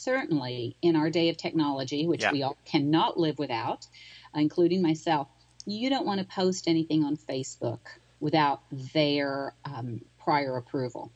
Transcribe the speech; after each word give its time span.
certainly 0.00 0.76
in 0.82 0.96
our 0.96 1.10
day 1.10 1.28
of 1.28 1.36
technology, 1.36 2.06
which 2.06 2.22
Yeah. 2.22 2.32
we 2.32 2.42
all 2.42 2.56
cannot 2.64 3.18
live 3.18 3.38
without, 3.38 3.86
including 4.34 4.82
myself, 4.82 5.28
you 5.66 5.90
don't 5.90 6.06
want 6.06 6.20
to 6.20 6.26
post 6.26 6.66
anything 6.66 7.04
on 7.04 7.16
Facebook 7.16 7.80
without 8.18 8.62
their 8.72 9.54
um, 9.64 10.00
prior 10.18 10.56
approval. 10.56 11.12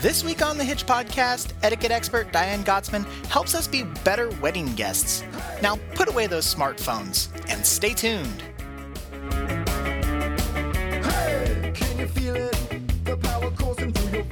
This 0.00 0.22
week 0.22 0.42
on 0.42 0.56
the 0.56 0.64
Hitched 0.64 0.86
Podcast, 0.86 1.52
etiquette 1.64 1.90
expert 1.90 2.30
Diane 2.32 2.62
Gottsman 2.62 3.04
helps 3.26 3.56
us 3.56 3.66
be 3.66 3.82
better 4.04 4.30
wedding 4.40 4.72
guests. 4.76 5.24
Now, 5.60 5.76
put 5.96 6.08
away 6.08 6.28
those 6.28 6.52
smartphones 6.52 7.28
and 7.50 7.66
stay 7.66 7.94
tuned. 7.94 8.44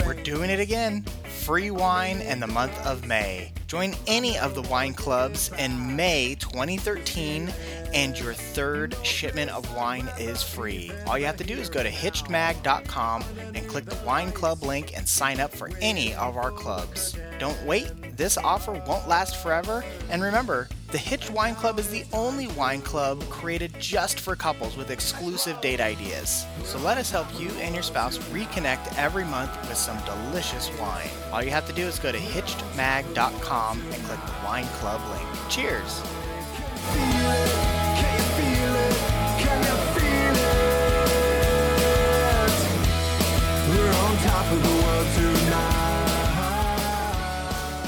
We're 0.04 0.14
doing 0.22 0.50
it 0.50 0.60
again. 0.60 1.04
Free 1.24 1.70
wine 1.70 2.20
in 2.20 2.40
the 2.40 2.46
month 2.46 2.76
of 2.84 3.06
May. 3.06 3.52
Join 3.68 3.94
any 4.06 4.38
of 4.38 4.54
the 4.54 4.62
wine 4.62 4.94
clubs 4.94 5.50
in 5.58 5.94
May 5.94 6.34
2013, 6.36 7.52
and 7.96 8.18
your 8.18 8.34
third 8.34 8.94
shipment 9.02 9.50
of 9.50 9.74
wine 9.74 10.06
is 10.18 10.42
free. 10.42 10.92
All 11.06 11.18
you 11.18 11.24
have 11.24 11.38
to 11.38 11.44
do 11.44 11.54
is 11.54 11.70
go 11.70 11.82
to 11.82 11.90
hitchedmag.com 11.90 13.24
and 13.54 13.66
click 13.66 13.86
the 13.86 13.96
wine 14.04 14.32
club 14.32 14.62
link 14.62 14.94
and 14.94 15.08
sign 15.08 15.40
up 15.40 15.50
for 15.50 15.70
any 15.80 16.14
of 16.14 16.36
our 16.36 16.50
clubs. 16.50 17.16
Don't 17.38 17.60
wait, 17.64 17.90
this 18.18 18.36
offer 18.36 18.72
won't 18.86 19.08
last 19.08 19.38
forever. 19.38 19.82
And 20.10 20.22
remember, 20.22 20.68
the 20.92 20.98
Hitched 20.98 21.30
Wine 21.30 21.54
Club 21.54 21.78
is 21.78 21.88
the 21.88 22.04
only 22.12 22.48
wine 22.48 22.82
club 22.82 23.22
created 23.30 23.72
just 23.80 24.20
for 24.20 24.36
couples 24.36 24.76
with 24.76 24.90
exclusive 24.90 25.60
date 25.62 25.80
ideas. 25.80 26.44
So 26.64 26.78
let 26.78 26.98
us 26.98 27.10
help 27.10 27.26
you 27.40 27.48
and 27.60 27.74
your 27.74 27.82
spouse 27.82 28.18
reconnect 28.28 28.96
every 28.98 29.24
month 29.24 29.50
with 29.68 29.78
some 29.78 29.98
delicious 30.04 30.70
wine. 30.78 31.08
All 31.32 31.42
you 31.42 31.50
have 31.50 31.66
to 31.66 31.72
do 31.72 31.86
is 31.86 31.98
go 31.98 32.12
to 32.12 32.18
hitchedmag.com 32.18 33.80
and 33.80 34.04
click 34.04 34.20
the 34.20 34.44
wine 34.44 34.66
club 34.66 35.00
link. 35.10 35.26
Cheers! 35.48 36.02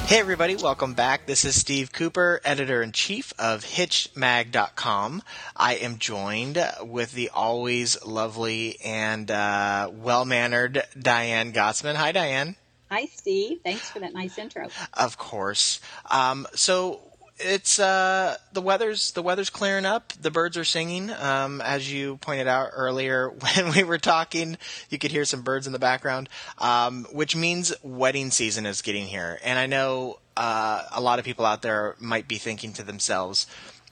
Hey 0.09 0.20
everybody, 0.20 0.56
welcome 0.56 0.95
back. 0.95 1.27
This 1.27 1.45
is 1.45 1.55
Steve 1.55 1.92
Cooper, 1.92 2.41
editor 2.42 2.83
in 2.83 2.92
chief 2.92 3.34
of 3.39 3.62
HitchedMag.com. 3.62 5.23
I 5.55 5.75
am 5.75 5.98
joined 5.98 6.59
with 6.83 7.12
the 7.12 7.28
always 7.28 8.03
lovely 8.06 8.79
and 8.83 9.31
uh, 9.31 9.91
well 9.92 10.25
mannered 10.25 10.83
Diane 10.98 11.53
Gottsman. 11.53 11.97
Hi, 11.97 12.12
Diane. 12.12 12.56
Hi, 12.91 13.05
Steve. 13.05 13.61
Thanks 13.62 13.91
for 13.91 13.98
that 13.98 14.14
nice 14.14 14.39
intro. 14.39 14.69
Of 14.95 15.19
course. 15.19 15.79
Um, 16.11 16.47
so 16.55 17.01
it's 17.41 17.78
uh, 17.78 18.36
the 18.53 18.61
weather's 18.61 19.12
the 19.12 19.22
weather's 19.22 19.50
clearing 19.50 19.86
up. 19.86 20.12
The 20.20 20.31
birds 20.31 20.56
are 20.56 20.64
singing. 20.64 21.11
Um, 21.11 21.61
as 21.61 21.92
you 21.92 22.17
pointed 22.19 22.48
out 22.48 22.70
earlier 22.72 23.28
when 23.55 23.72
we 23.75 23.84
were 23.84 23.98
talking, 23.98 24.56
you 24.91 24.98
could 24.98 25.11
hear 25.11 25.25
some 25.25 25.42
birds 25.42 25.67
in 25.67 25.72
the 25.72 25.78
background, 25.78 26.28
um, 26.58 27.06
which 27.12 27.36
means 27.36 27.72
wedding 27.83 28.30
season 28.30 28.67
is 28.67 28.83
getting 28.83 29.06
here. 29.06 29.39
And 29.45 29.58
I 29.58 29.67
know 29.67 30.19
uh, 30.36 30.84
a 30.92 31.00
lot 31.00 31.19
of 31.19 31.25
people 31.25 31.45
out 31.45 31.62
there 31.62 31.97
might 31.98 32.28
be 32.28 32.39
thinking 32.39 32.72
to 32.75 32.83
themselves. 32.83 33.47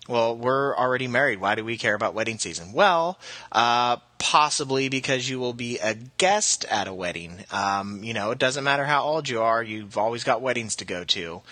Well, 0.08 0.36
we're 0.36 0.76
already 0.76 1.08
married. 1.08 1.40
Why 1.40 1.56
do 1.56 1.64
we 1.64 1.76
care 1.76 1.94
about 1.94 2.14
wedding 2.14 2.38
season? 2.38 2.72
Well, 2.72 3.18
uh, 3.50 3.96
possibly 4.18 4.88
because 4.88 5.28
you 5.28 5.38
will 5.38 5.52
be 5.52 5.78
a 5.78 5.94
guest 5.94 6.64
at 6.70 6.88
a 6.88 6.94
wedding. 6.94 7.44
Um, 7.50 8.02
you 8.02 8.14
know, 8.14 8.30
it 8.30 8.38
doesn't 8.38 8.64
matter 8.64 8.84
how 8.84 9.02
old 9.02 9.28
you 9.28 9.42
are, 9.42 9.62
you've 9.62 9.98
always 9.98 10.24
got 10.24 10.42
weddings 10.42 10.76
to 10.76 10.84
go 10.84 11.04
to. 11.04 11.42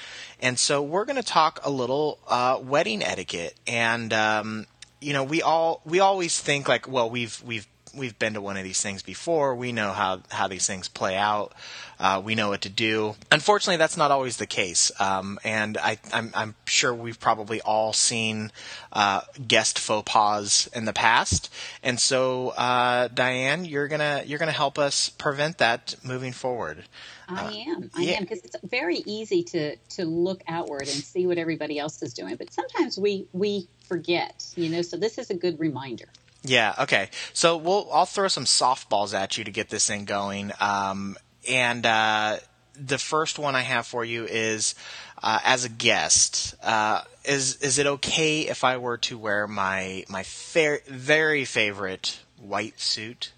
And 0.41 0.58
so 0.58 0.83
we're 0.83 1.05
going 1.05 1.17
to 1.17 1.23
talk 1.23 1.61
a 1.64 1.70
little 1.70 2.19
uh, 2.29 2.58
wedding 2.63 3.02
etiquette. 3.02 3.55
And, 3.67 4.13
um, 4.13 4.67
you 5.01 5.13
know, 5.13 5.25
we 5.25 5.42
all 5.42 5.83
we 5.85 6.01
always 6.01 6.41
think 6.41 6.69
like, 6.69 6.89
well, 6.89 7.11
we've 7.11 7.42
we've 7.45 7.67
we've 7.97 8.19
been 8.19 8.35
to 8.35 8.41
one 8.41 8.57
of 8.57 8.65
these 8.65 8.81
things 8.81 9.03
before. 9.03 9.55
We 9.55 9.73
know 9.73 9.93
how 9.93 10.21
how 10.31 10.49
these 10.49 10.67
things 10.67 10.89
play 10.89 11.17
out. 11.17 11.53
Uh, 11.99 12.21
we 12.25 12.35
know 12.35 12.49
what 12.49 12.63
to 12.63 12.69
do. 12.69 13.15
Unfortunately, 13.31 13.77
that's 13.77 13.97
not 13.97 14.11
always 14.11 14.37
the 14.37 14.47
case. 14.47 14.91
Um, 15.01 15.39
and 15.45 15.79
I, 15.79 15.99
I'm, 16.13 16.33
I'm 16.35 16.55
sure 16.67 16.93
we've 16.93 17.21
probably 17.21 17.61
all 17.61 17.93
seen 17.93 18.51
uh, 18.93 19.21
guest 19.47 19.79
faux 19.79 20.11
pas 20.11 20.69
in 20.75 20.87
the 20.87 20.93
past. 20.93 21.53
And 21.83 22.01
so, 22.01 22.49
uh, 22.51 23.09
Diane, 23.09 23.65
you're 23.65 23.89
gonna 23.89 24.23
you're 24.27 24.39
gonna 24.39 24.53
help 24.53 24.79
us 24.79 25.09
prevent 25.09 25.59
that 25.59 25.95
moving 26.03 26.33
forward. 26.33 26.85
I 27.29 27.65
am. 27.69 27.91
I 27.95 28.03
yeah. 28.03 28.13
am 28.13 28.23
because 28.25 28.45
it's 28.45 28.57
very 28.65 28.99
easy 29.07 29.43
to 29.45 29.77
to 29.77 30.05
look 30.05 30.43
outward 30.47 30.83
and 30.83 30.91
see 30.91 31.27
what 31.27 31.39
everybody 31.39 31.79
else 31.79 32.03
is 32.03 32.13
doing, 32.13 32.37
but 32.37 32.53
sometimes 32.53 32.99
we 32.99 33.27
we 33.33 33.69
forget, 33.89 34.53
you 34.57 34.69
know. 34.69 34.83
So 34.83 34.97
this 34.97 35.17
is 35.19 35.31
a 35.31 35.35
good 35.35 35.59
reminder. 35.59 36.09
Yeah. 36.45 36.75
Okay. 36.81 37.09
So 37.33 37.57
we'll 37.57 37.89
I'll 37.91 38.07
throw 38.07 38.29
some 38.29 38.45
softballs 38.45 39.15
at 39.15 39.39
you 39.39 39.45
to 39.45 39.51
get 39.51 39.71
this 39.71 39.87
thing 39.87 40.05
going. 40.05 40.53
Um, 40.61 41.17
and 41.49 41.85
uh, 41.85 42.37
the 42.79 42.99
first 42.99 43.39
one 43.39 43.57
I 43.57 43.63
have 43.63 43.87
for 43.87 44.05
you 44.05 44.25
is 44.25 44.75
uh, 45.23 45.41
as 45.43 45.65
a 45.65 45.71
guest. 45.71 46.55
Uh, 46.63 47.03
is 47.25 47.57
is 47.57 47.79
it 47.79 47.87
okay 47.87 48.41
if 48.43 48.63
I 48.63 48.77
were 48.77 48.99
to 48.99 49.17
wear 49.17 49.47
my 49.47 50.05
my 50.09 50.23
fair, 50.23 50.81
very 50.87 51.47
favorite 51.47 52.21
white 52.39 52.79
suit? 52.79 53.33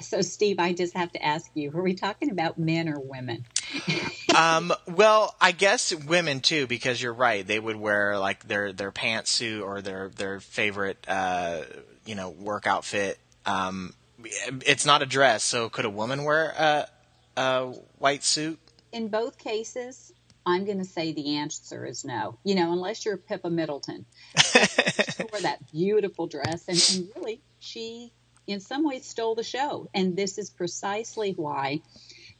So 0.00 0.22
Steve, 0.22 0.58
I 0.58 0.72
just 0.72 0.94
have 0.94 1.12
to 1.12 1.24
ask 1.24 1.50
you: 1.54 1.70
Are 1.74 1.82
we 1.82 1.94
talking 1.94 2.30
about 2.30 2.58
men 2.58 2.88
or 2.88 3.00
women? 3.00 3.46
um, 4.36 4.72
well, 4.86 5.34
I 5.40 5.52
guess 5.52 5.94
women 5.94 6.40
too, 6.40 6.66
because 6.66 7.00
you're 7.00 7.14
right. 7.14 7.46
They 7.46 7.58
would 7.58 7.76
wear 7.76 8.18
like 8.18 8.46
their 8.46 8.72
their 8.72 8.92
pantsuit 8.92 9.62
or 9.62 9.80
their 9.80 10.10
their 10.10 10.40
favorite 10.40 11.04
uh, 11.08 11.62
you 12.04 12.14
know 12.14 12.30
work 12.30 12.66
outfit. 12.66 13.18
Um, 13.46 13.94
it's 14.22 14.84
not 14.84 15.02
a 15.02 15.06
dress, 15.06 15.42
so 15.42 15.68
could 15.68 15.84
a 15.84 15.90
woman 15.90 16.24
wear 16.24 16.52
a, 16.58 16.86
a 17.36 17.66
white 17.98 18.22
suit? 18.22 18.58
In 18.92 19.08
both 19.08 19.38
cases, 19.38 20.12
I'm 20.44 20.64
going 20.64 20.78
to 20.78 20.84
say 20.84 21.12
the 21.12 21.36
answer 21.36 21.86
is 21.86 22.04
no. 22.04 22.38
You 22.44 22.54
know, 22.54 22.72
unless 22.72 23.04
you're 23.04 23.16
Pippa 23.16 23.48
Middleton, 23.48 24.04
she 24.38 25.24
wore 25.30 25.40
that 25.40 25.70
beautiful 25.72 26.26
dress, 26.26 26.68
and, 26.68 26.98
and 26.98 27.10
really, 27.16 27.40
she 27.60 28.12
in 28.46 28.60
some 28.60 28.84
ways 28.84 29.06
stole 29.06 29.34
the 29.34 29.42
show. 29.42 29.88
And 29.94 30.16
this 30.16 30.38
is 30.38 30.50
precisely 30.50 31.32
why 31.32 31.82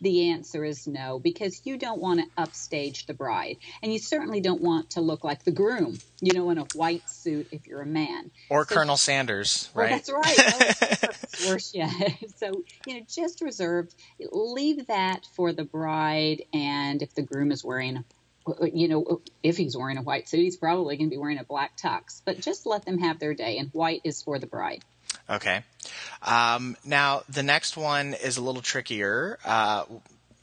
the 0.01 0.31
answer 0.31 0.65
is 0.65 0.87
no, 0.87 1.19
because 1.19 1.63
you 1.65 1.77
don't 1.77 2.01
want 2.01 2.21
to 2.21 2.27
upstage 2.43 3.07
the 3.07 3.15
bride, 3.15 3.57
and 3.83 3.93
you 3.93 3.99
certainly 3.99 4.41
don't 4.41 4.61
want 4.63 4.91
to 4.91 5.01
look 5.01 5.25
like 5.25 5.45
the 5.45 5.51
groom. 5.53 5.99
You 6.21 6.33
know, 6.35 6.51
in 6.51 6.59
a 6.59 6.65
white 6.75 7.09
suit 7.09 7.49
if 7.53 7.67
you're 7.67 7.81
a 7.83 7.87
man. 7.87 8.31
Or 8.49 8.67
So- 8.67 8.75
Colonel 8.75 8.97
Sanders, 8.97 9.71
Well, 9.75 9.87
right? 9.87 9.91
that's 9.93 10.11
right. 10.11 11.05
Oh, 11.47 11.51
worse 11.51 11.75
yet. 11.75 11.91
So, 12.37 12.65
you 12.87 12.95
know, 12.95 13.07
just 13.09 13.41
reserved. 13.43 13.95
Leave 14.33 14.87
that 14.87 15.27
for 15.35 15.53
the 15.53 15.65
bride, 15.65 16.43
and 16.55 17.03
if 17.03 17.15
the 17.15 17.23
groom 17.23 17.53
is 17.53 17.63
wearing, 17.65 18.05
you 18.73 18.89
know, 18.89 19.21
if 19.43 19.57
he's 19.59 19.77
wearing 19.77 19.99
a 19.99 20.03
white 20.03 20.29
suit, 20.29 20.41
he's 20.41 20.57
probably 20.57 20.97
going 20.97 21.11
to 21.11 21.15
be 21.15 21.19
wearing 21.19 21.39
a 21.39 21.45
black 21.45 21.77
tux. 21.77 22.23
But 22.25 22.41
just 22.41 22.65
let 22.67 22.85
them 22.87 22.99
have 22.99 23.19
their 23.19 23.35
day, 23.35 23.59
and 23.59 23.69
white 23.73 24.01
is 24.05 24.23
for 24.23 24.39
the 24.39 24.47
bride. 24.47 24.83
Okay. 25.31 25.63
Um, 26.23 26.77
now 26.85 27.23
the 27.29 27.43
next 27.43 27.77
one 27.77 28.15
is 28.15 28.37
a 28.37 28.43
little 28.43 28.63
trickier. 28.63 29.39
Uh, 29.45 29.85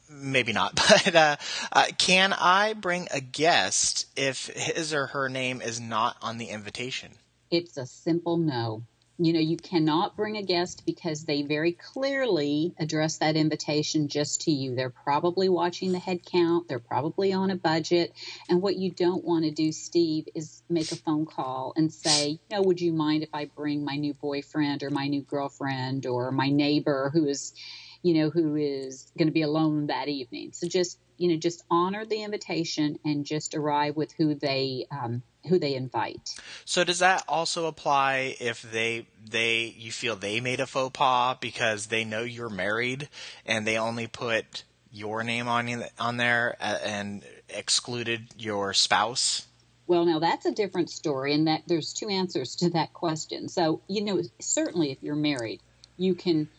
maybe 0.09 0.53
not, 0.53 0.75
but 1.05 1.15
uh, 1.15 1.35
uh, 1.71 1.85
can 1.97 2.33
I 2.33 2.73
bring 2.73 3.07
a 3.11 3.19
guest 3.19 4.07
if 4.15 4.47
his 4.47 4.93
or 4.93 5.07
her 5.07 5.29
name 5.29 5.61
is 5.61 5.79
not 5.79 6.15
on 6.21 6.37
the 6.37 6.45
invitation? 6.45 7.11
It's 7.51 7.77
a 7.77 7.85
simple 7.85 8.37
no. 8.37 8.83
You 9.19 9.33
know, 9.33 9.39
you 9.39 9.57
cannot 9.57 10.15
bring 10.15 10.37
a 10.37 10.43
guest 10.43 10.83
because 10.85 11.25
they 11.25 11.41
very 11.41 11.71
clearly 11.71 12.75
address 12.77 13.17
that 13.17 13.35
invitation 13.35 14.09
just 14.09 14.41
to 14.41 14.51
you. 14.51 14.75
They're 14.75 14.91
probably 14.91 15.49
watching 15.49 15.91
the 15.91 15.97
head 15.99 16.23
count, 16.23 16.67
they're 16.67 16.77
probably 16.77 17.33
on 17.33 17.49
a 17.49 17.55
budget. 17.55 18.13
And 18.47 18.61
what 18.61 18.75
you 18.75 18.91
don't 18.91 19.25
want 19.25 19.45
to 19.45 19.51
do, 19.51 19.71
Steve, 19.71 20.27
is 20.35 20.61
make 20.69 20.91
a 20.91 20.97
phone 20.97 21.25
call 21.25 21.73
and 21.75 21.91
say, 21.91 22.29
you 22.29 22.39
know, 22.51 22.61
would 22.61 22.79
you 22.79 22.93
mind 22.93 23.23
if 23.23 23.29
I 23.33 23.45
bring 23.45 23.83
my 23.83 23.95
new 23.95 24.13
boyfriend 24.13 24.83
or 24.83 24.91
my 24.91 25.07
new 25.07 25.21
girlfriend 25.23 26.05
or 26.05 26.31
my 26.31 26.49
neighbor 26.49 27.09
who 27.11 27.25
is, 27.25 27.53
you 28.03 28.13
know, 28.13 28.29
who 28.29 28.55
is 28.55 29.11
going 29.17 29.27
to 29.29 29.33
be 29.33 29.41
alone 29.41 29.87
that 29.87 30.09
evening? 30.09 30.51
So 30.53 30.67
just, 30.67 30.99
you 31.17 31.29
know, 31.29 31.37
just 31.37 31.63
honor 31.71 32.05
the 32.05 32.21
invitation 32.21 32.99
and 33.03 33.25
just 33.25 33.55
arrive 33.55 33.95
with 33.95 34.11
who 34.15 34.35
they, 34.35 34.85
um, 34.91 35.23
who 35.47 35.59
they 35.59 35.75
invite. 35.75 36.35
So 36.65 36.83
does 36.83 36.99
that 36.99 37.23
also 37.27 37.65
apply 37.65 38.35
if 38.39 38.61
they 38.61 39.07
they 39.29 39.73
you 39.77 39.91
feel 39.91 40.15
they 40.15 40.39
made 40.39 40.59
a 40.59 40.67
faux 40.67 40.95
pas 40.95 41.37
because 41.39 41.87
they 41.87 42.03
know 42.03 42.21
you're 42.21 42.49
married 42.49 43.09
and 43.45 43.65
they 43.65 43.77
only 43.77 44.07
put 44.07 44.63
your 44.91 45.23
name 45.23 45.47
on 45.47 45.83
on 45.99 46.17
there 46.17 46.55
uh, 46.59 46.77
and 46.83 47.23
excluded 47.49 48.27
your 48.37 48.73
spouse? 48.73 49.47
Well, 49.87 50.05
now 50.05 50.19
that's 50.19 50.45
a 50.45 50.51
different 50.51 50.89
story, 50.89 51.33
and 51.33 51.47
that 51.47 51.63
there's 51.65 51.93
two 51.93 52.09
answers 52.09 52.57
to 52.57 52.69
that 52.71 52.93
question. 52.93 53.47
So, 53.47 53.81
you 53.87 54.03
know, 54.03 54.21
certainly 54.39 54.91
if 54.91 55.01
you're 55.01 55.15
married, 55.15 55.61
you 55.95 56.13
can 56.13 56.49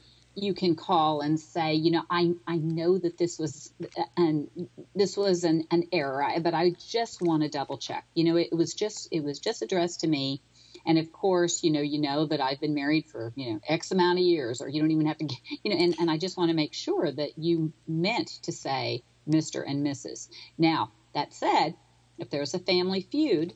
you 0.43 0.55
can 0.55 0.77
call 0.77 1.21
and 1.21 1.39
say, 1.39 1.75
you 1.75 1.91
know, 1.91 2.03
I 2.11 2.35
I 2.47 2.57
know 2.57 2.99
that 2.99 3.19
this 3.19 3.39
was 3.39 3.73
an 4.17 4.49
this 4.95 5.17
was 5.17 5.45
an, 5.45 5.65
an 5.71 5.85
error, 5.93 6.27
but 6.41 6.55
I 6.55 6.71
just 6.71 7.21
want 7.21 7.43
to 7.43 7.49
double 7.49 7.79
check. 7.79 8.07
You 8.15 8.25
know, 8.25 8.37
it 8.37 8.53
was 8.53 8.75
just 8.75 9.09
it 9.11 9.23
was 9.23 9.39
just 9.39 9.63
addressed 9.63 10.01
to 10.01 10.07
me, 10.07 10.41
and 10.87 10.99
of 10.99 11.13
course, 11.13 11.63
you 11.65 11.71
know, 11.71 11.81
you 11.81 12.01
know 12.01 12.27
that 12.27 12.41
I've 12.41 12.61
been 12.61 12.75
married 12.75 13.07
for 13.07 13.33
you 13.35 13.53
know 13.53 13.61
X 13.69 13.91
amount 13.91 14.19
of 14.19 14.25
years, 14.25 14.61
or 14.61 14.69
you 14.69 14.81
don't 14.81 14.91
even 14.91 15.07
have 15.07 15.19
to, 15.19 15.25
get, 15.25 15.39
you 15.65 15.75
know, 15.75 15.83
and 15.83 15.95
and 15.99 16.11
I 16.11 16.19
just 16.19 16.37
want 16.37 16.51
to 16.51 16.57
make 16.57 16.75
sure 16.75 17.11
that 17.11 17.39
you 17.39 17.73
meant 17.87 18.29
to 18.43 18.53
say 18.53 19.03
Mr. 19.29 19.65
and 19.67 19.87
Mrs. 19.87 20.29
Now 20.57 20.93
that 21.15 21.35
said, 21.35 21.75
if 22.19 22.31
there's 22.31 22.55
a 22.55 22.59
family 22.59 23.01
feud 23.01 23.55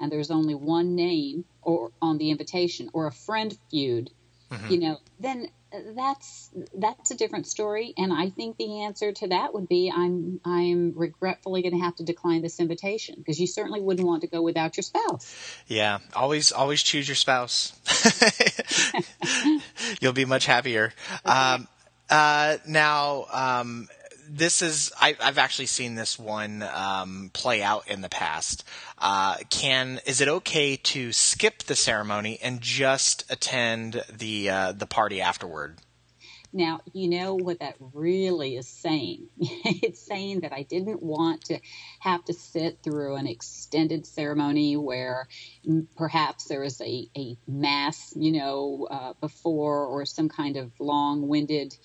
and 0.00 0.10
there's 0.10 0.30
only 0.30 0.54
one 0.54 0.94
name 0.94 1.44
or 1.62 1.92
on 2.02 2.18
the 2.18 2.30
invitation 2.30 2.90
or 2.92 3.06
a 3.06 3.12
friend 3.12 3.56
feud, 3.70 4.10
Mm-hmm. 4.50 4.72
you 4.72 4.78
know, 4.78 4.98
then 5.18 5.48
that's 5.94 6.50
that's 6.74 7.10
a 7.10 7.16
different 7.16 7.46
story. 7.46 7.94
And 7.96 8.12
I 8.12 8.30
think 8.30 8.56
the 8.56 8.82
answer 8.82 9.12
to 9.12 9.28
that 9.28 9.54
would 9.54 9.68
be 9.68 9.92
I'm 9.94 10.40
I'm 10.44 10.92
regretfully 10.96 11.62
going 11.62 11.78
to 11.78 11.84
have 11.84 11.96
to 11.96 12.04
decline 12.04 12.42
this 12.42 12.60
invitation 12.60 13.16
because 13.18 13.40
you 13.40 13.46
certainly 13.46 13.80
wouldn't 13.80 14.06
want 14.06 14.22
to 14.22 14.28
go 14.28 14.42
without 14.42 14.76
your 14.76 14.82
spouse. 14.82 15.34
Yeah, 15.66 15.98
always 16.14 16.52
always 16.52 16.82
choose 16.82 17.08
your 17.08 17.16
spouse. 17.16 17.72
You'll 20.00 20.12
be 20.12 20.24
much 20.24 20.46
happier. 20.46 20.92
Um, 21.24 21.66
uh, 22.08 22.58
now, 22.68 23.26
um, 23.32 23.88
this 24.28 24.62
is 24.62 24.92
I, 25.00 25.16
I've 25.20 25.38
actually 25.38 25.66
seen 25.66 25.94
this 25.94 26.18
one 26.18 26.62
um, 26.62 27.30
play 27.32 27.62
out 27.62 27.88
in 27.88 28.00
the 28.00 28.08
past. 28.08 28.64
Uh, 28.98 29.36
can 29.50 30.00
is 30.06 30.20
it 30.20 30.28
okay 30.28 30.76
to 30.76 31.12
skip 31.12 31.62
the 31.64 31.76
ceremony 31.76 32.38
and 32.42 32.60
just 32.60 33.30
attend 33.30 34.02
the 34.12 34.50
uh, 34.50 34.72
the 34.72 34.86
party 34.86 35.20
afterward? 35.20 35.78
Now, 36.52 36.80
you 36.94 37.10
know 37.10 37.34
what 37.34 37.60
that 37.60 37.74
really 37.92 38.56
is 38.56 38.66
saying. 38.66 39.26
it's 39.38 40.00
saying 40.00 40.40
that 40.40 40.54
I 40.54 40.62
didn't 40.62 41.02
want 41.02 41.44
to 41.46 41.58
have 42.00 42.24
to 42.24 42.32
sit 42.32 42.78
through 42.82 43.16
an 43.16 43.26
extended 43.26 44.06
ceremony 44.06 44.74
where 44.74 45.28
perhaps 45.96 46.46
there 46.46 46.60
was 46.60 46.80
a, 46.80 47.10
a 47.14 47.36
mass, 47.46 48.14
you 48.16 48.32
know, 48.32 48.88
uh, 48.90 49.12
before 49.20 49.84
or 49.84 50.06
some 50.06 50.30
kind 50.30 50.56
of 50.56 50.72
long 50.80 51.28
winded 51.28 51.76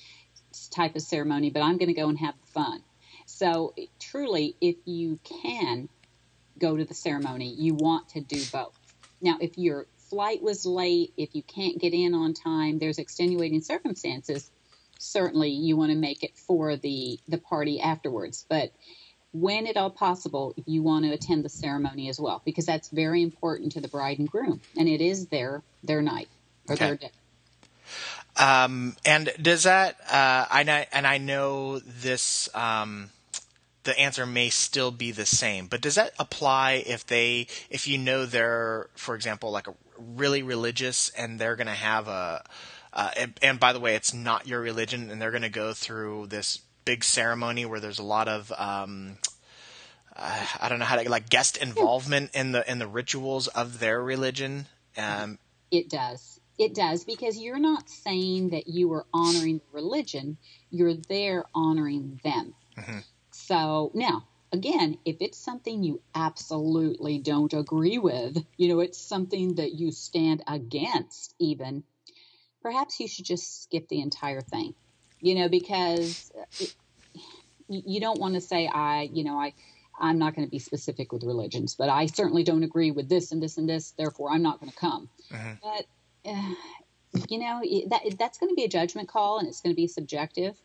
type 0.69 0.95
of 0.95 1.01
ceremony, 1.01 1.49
but 1.49 1.61
I'm 1.61 1.77
going 1.77 1.89
to 1.89 1.99
go 1.99 2.09
and 2.09 2.19
have 2.19 2.35
fun. 2.53 2.83
So, 3.27 3.73
truly, 3.99 4.55
if 4.61 4.77
you 4.85 5.19
can 5.23 5.89
go 6.59 6.77
to 6.77 6.85
the 6.85 6.93
ceremony, 6.93 7.53
you 7.57 7.75
want 7.75 8.09
to 8.09 8.21
do 8.21 8.45
both. 8.51 8.73
Now, 9.21 9.37
if 9.41 9.57
your 9.57 9.87
flight 10.09 10.41
was 10.41 10.65
late, 10.65 11.13
if 11.17 11.35
you 11.35 11.43
can't 11.43 11.79
get 11.79 11.93
in 11.93 12.13
on 12.13 12.33
time, 12.33 12.79
there's 12.79 12.99
extenuating 12.99 13.61
circumstances. 13.61 14.51
Certainly, 14.97 15.51
you 15.51 15.77
want 15.77 15.91
to 15.91 15.97
make 15.97 16.23
it 16.23 16.37
for 16.37 16.77
the 16.77 17.19
the 17.27 17.39
party 17.39 17.79
afterwards. 17.79 18.45
But 18.49 18.71
when 19.33 19.67
at 19.67 19.77
all 19.77 19.91
possible, 19.91 20.53
you 20.65 20.83
want 20.83 21.05
to 21.05 21.11
attend 21.13 21.45
the 21.45 21.49
ceremony 21.49 22.09
as 22.09 22.19
well 22.19 22.41
because 22.45 22.65
that's 22.65 22.89
very 22.89 23.21
important 23.21 23.73
to 23.73 23.81
the 23.81 23.87
bride 23.87 24.19
and 24.19 24.29
groom, 24.29 24.61
and 24.77 24.87
it 24.89 25.01
is 25.01 25.27
their 25.27 25.63
their 25.83 26.01
night 26.01 26.29
or 26.69 26.75
Okay. 26.75 26.85
their 26.87 26.97
day. 26.97 27.11
Um, 28.37 28.95
and 29.05 29.31
does 29.41 29.63
that? 29.63 29.99
Uh, 30.01 30.45
I 30.49 30.87
and 30.91 31.05
I 31.05 31.17
know 31.17 31.79
this. 31.79 32.49
Um, 32.55 33.09
the 33.83 33.97
answer 33.97 34.25
may 34.25 34.49
still 34.49 34.91
be 34.91 35.11
the 35.11 35.25
same, 35.25 35.67
but 35.67 35.81
does 35.81 35.95
that 35.95 36.13
apply 36.19 36.83
if 36.85 37.05
they, 37.05 37.47
if 37.69 37.87
you 37.87 37.97
know 37.97 38.25
they're, 38.25 38.89
for 38.95 39.15
example, 39.15 39.51
like 39.51 39.65
really 39.97 40.43
religious, 40.43 41.09
and 41.09 41.39
they're 41.39 41.55
going 41.55 41.67
to 41.67 41.73
have 41.73 42.07
a, 42.07 42.43
uh, 42.93 43.09
and, 43.17 43.39
and 43.41 43.59
by 43.59 43.73
the 43.73 43.79
way, 43.79 43.95
it's 43.95 44.13
not 44.13 44.47
your 44.47 44.61
religion, 44.61 45.09
and 45.09 45.21
they're 45.21 45.31
going 45.31 45.41
to 45.41 45.49
go 45.49 45.73
through 45.73 46.27
this 46.27 46.59
big 46.85 47.03
ceremony 47.03 47.65
where 47.65 47.79
there's 47.79 47.99
a 47.99 48.03
lot 48.03 48.27
of. 48.27 48.51
Um, 48.57 49.17
uh, 50.15 50.45
I 50.59 50.67
don't 50.69 50.79
know 50.79 50.85
how 50.85 51.01
to 51.01 51.09
like 51.09 51.29
guest 51.29 51.57
involvement 51.57 52.31
in 52.35 52.51
the 52.51 52.69
in 52.69 52.79
the 52.79 52.87
rituals 52.87 53.47
of 53.47 53.79
their 53.79 54.03
religion. 54.03 54.67
Um, 54.97 55.39
It 55.71 55.89
does. 55.89 56.40
It 56.61 56.75
does 56.75 57.03
because 57.05 57.39
you're 57.39 57.57
not 57.57 57.89
saying 57.89 58.51
that 58.51 58.67
you 58.67 58.93
are 58.93 59.07
honoring 59.11 59.61
religion, 59.73 60.37
you're 60.69 60.93
there 61.09 61.43
honoring 61.55 62.19
them. 62.23 62.53
So 63.31 63.91
now, 63.95 64.27
again, 64.53 64.99
if 65.03 65.15
it's 65.21 65.39
something 65.39 65.83
you 65.83 66.03
absolutely 66.13 67.17
don't 67.17 67.51
agree 67.51 67.97
with, 67.97 68.37
you 68.57 68.69
know, 68.69 68.79
it's 68.79 68.99
something 69.01 69.55
that 69.55 69.73
you 69.73 69.89
stand 69.91 70.43
against, 70.47 71.33
even, 71.39 71.83
perhaps 72.61 72.99
you 72.99 73.07
should 73.07 73.25
just 73.25 73.63
skip 73.63 73.87
the 73.87 74.01
entire 74.01 74.41
thing, 74.41 74.75
you 75.19 75.33
know, 75.33 75.49
because 75.49 76.31
it, 76.59 76.69
you 77.69 77.81
you 77.87 77.99
don't 77.99 78.19
want 78.19 78.35
to 78.35 78.41
say, 78.41 78.67
I, 78.67 79.09
you 79.11 79.23
know, 79.23 79.39
I. 79.39 79.53
I'm 79.99 80.17
not 80.17 80.35
going 80.35 80.47
to 80.47 80.51
be 80.51 80.57
specific 80.57 81.11
with 81.11 81.23
religions, 81.23 81.75
but 81.75 81.89
I 81.89 82.07
certainly 82.07 82.43
don't 82.43 82.63
agree 82.63 82.89
with 82.89 83.07
this 83.07 83.31
and 83.31 83.43
this 83.43 83.57
and 83.57 83.69
this. 83.69 83.91
Therefore, 83.91 84.31
I'm 84.31 84.41
not 84.41 84.59
going 84.59 84.71
to 84.71 84.77
come. 84.77 85.09
But 85.61 85.69
uh, 85.69 86.00
you 87.29 87.39
know 87.39 87.61
that 87.89 88.01
that's 88.17 88.37
going 88.37 88.49
to 88.49 88.55
be 88.55 88.63
a 88.63 88.69
judgment 88.69 89.09
call, 89.09 89.39
and 89.39 89.47
it's 89.47 89.61
going 89.61 89.73
to 89.73 89.75
be 89.75 89.87
subjective. 89.87 90.55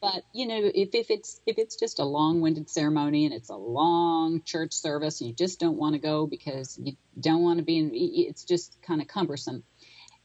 But 0.00 0.22
you 0.32 0.46
know, 0.46 0.70
if, 0.74 0.94
if 0.94 1.10
it's 1.10 1.40
if 1.46 1.58
it's 1.58 1.76
just 1.76 1.98
a 1.98 2.04
long-winded 2.04 2.70
ceremony 2.70 3.26
and 3.26 3.34
it's 3.34 3.50
a 3.50 3.56
long 3.56 4.42
church 4.42 4.72
service, 4.72 5.20
and 5.20 5.28
you 5.28 5.34
just 5.34 5.60
don't 5.60 5.76
want 5.76 5.94
to 5.94 5.98
go 5.98 6.26
because 6.26 6.78
you 6.82 6.96
don't 7.18 7.42
want 7.42 7.58
to 7.58 7.64
be 7.64 7.78
in, 7.78 7.90
it's 7.92 8.44
just 8.44 8.76
kind 8.82 9.00
of 9.00 9.08
cumbersome. 9.08 9.64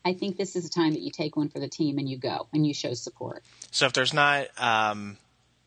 I 0.06 0.13
think 0.13 0.38
this 0.38 0.56
is 0.56 0.65
a 0.65 0.69
time 0.69 0.94
that 0.94 1.01
you 1.01 1.12
take 1.12 1.35
one 1.35 1.50
for 1.50 1.59
the 1.59 1.68
team 1.68 1.97
and 1.97 2.07
you 2.07 2.18
go 2.18 2.47
and 2.53 2.65
you 2.65 2.73
show 2.73 2.94
support. 2.94 3.44
So 3.71 3.88
if 3.88 3.94
there's 3.94 4.13
not 4.13 4.47
um, 4.57 5.18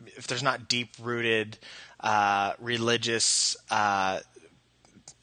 if 0.06 0.26
there's 0.26 0.42
not 0.42 0.68
deep 0.68 0.94
rooted 1.00 1.58
uh, 2.00 2.54
religious 2.58 3.56
uh, 3.70 4.20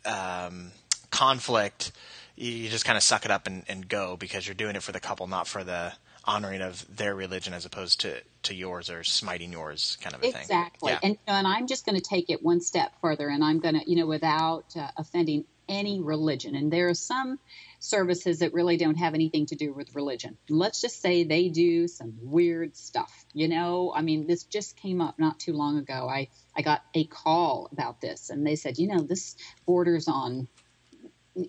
um, 0.06 0.72
conflict, 1.10 1.92
you, 2.38 2.70
just 2.70 2.86
kind 2.86 2.98
of 2.98 3.04
suck 3.04 3.26
it 3.26 3.32
up 3.32 3.48
and, 3.48 3.64
and 3.68 3.88
go 3.88 4.16
because 4.16 4.48
you're 4.48 4.56
doing 4.56 4.76
it 4.76 4.84
for 4.84 4.92
the 4.92 5.00
couple, 5.00 5.28
not 5.28 5.48
for 5.48 5.64
the 5.64 5.94
honoring 6.24 6.62
of 6.62 6.86
their 6.96 7.16
religion 7.16 7.54
as 7.54 7.66
opposed 7.66 8.02
to, 8.02 8.22
to 8.44 8.54
yours 8.54 8.90
or 8.90 9.04
smiting 9.04 9.52
yours 9.52 9.98
kind 10.02 10.16
of 10.16 10.22
a 10.22 10.32
thing. 10.32 10.42
Exactly. 10.42 10.92
Yeah. 10.92 11.00
And 11.02 11.18
and 11.28 11.48
I'm 11.48 11.68
just 11.68 11.86
going 11.86 11.96
to 11.96 12.02
take 12.02 12.30
it 12.30 12.44
one 12.44 12.62
step 12.62 12.94
further, 13.02 13.28
and 13.28 13.44
I'm 13.44 13.60
going 13.60 13.80
to, 13.80 13.90
you 13.90 13.98
know, 13.98 14.06
without 14.06 14.66
uh, 14.76 14.90
offending 14.98 15.46
any 15.70 16.00
religion. 16.00 16.56
And 16.56 16.72
there 16.72 16.88
are 16.90 16.94
some 16.94 17.40
services 17.80 18.40
that 18.40 18.54
really 18.54 18.78
don't 18.78 18.96
have 18.96 19.14
anything 19.14 19.46
to 19.48 19.56
do 19.56 19.74
with 19.74 19.96
religion. 19.96 20.38
Let's 20.50 20.82
just 20.82 21.02
say 21.02 21.24
they 21.24 21.50
do 21.50 21.88
some 21.88 22.14
weird 22.22 22.76
stuff. 22.76 23.26
You 23.34 23.48
know, 23.48 23.92
I 23.96 24.02
mean, 24.02 24.28
this 24.28 24.44
just 24.44 24.78
came 24.78 25.02
up 25.02 25.20
not 25.20 25.40
too 25.40 25.54
long 25.54 25.78
ago. 25.78 26.08
I 26.10 26.30
I 26.56 26.62
got 26.62 26.84
a 26.94 27.06
call 27.06 27.70
about 27.72 28.02
this, 28.02 28.30
and 28.30 28.46
they 28.46 28.56
said, 28.56 28.78
you 28.78 28.88
know, 28.88 29.00
this 29.00 29.36
borders 29.66 30.08
on 30.08 30.48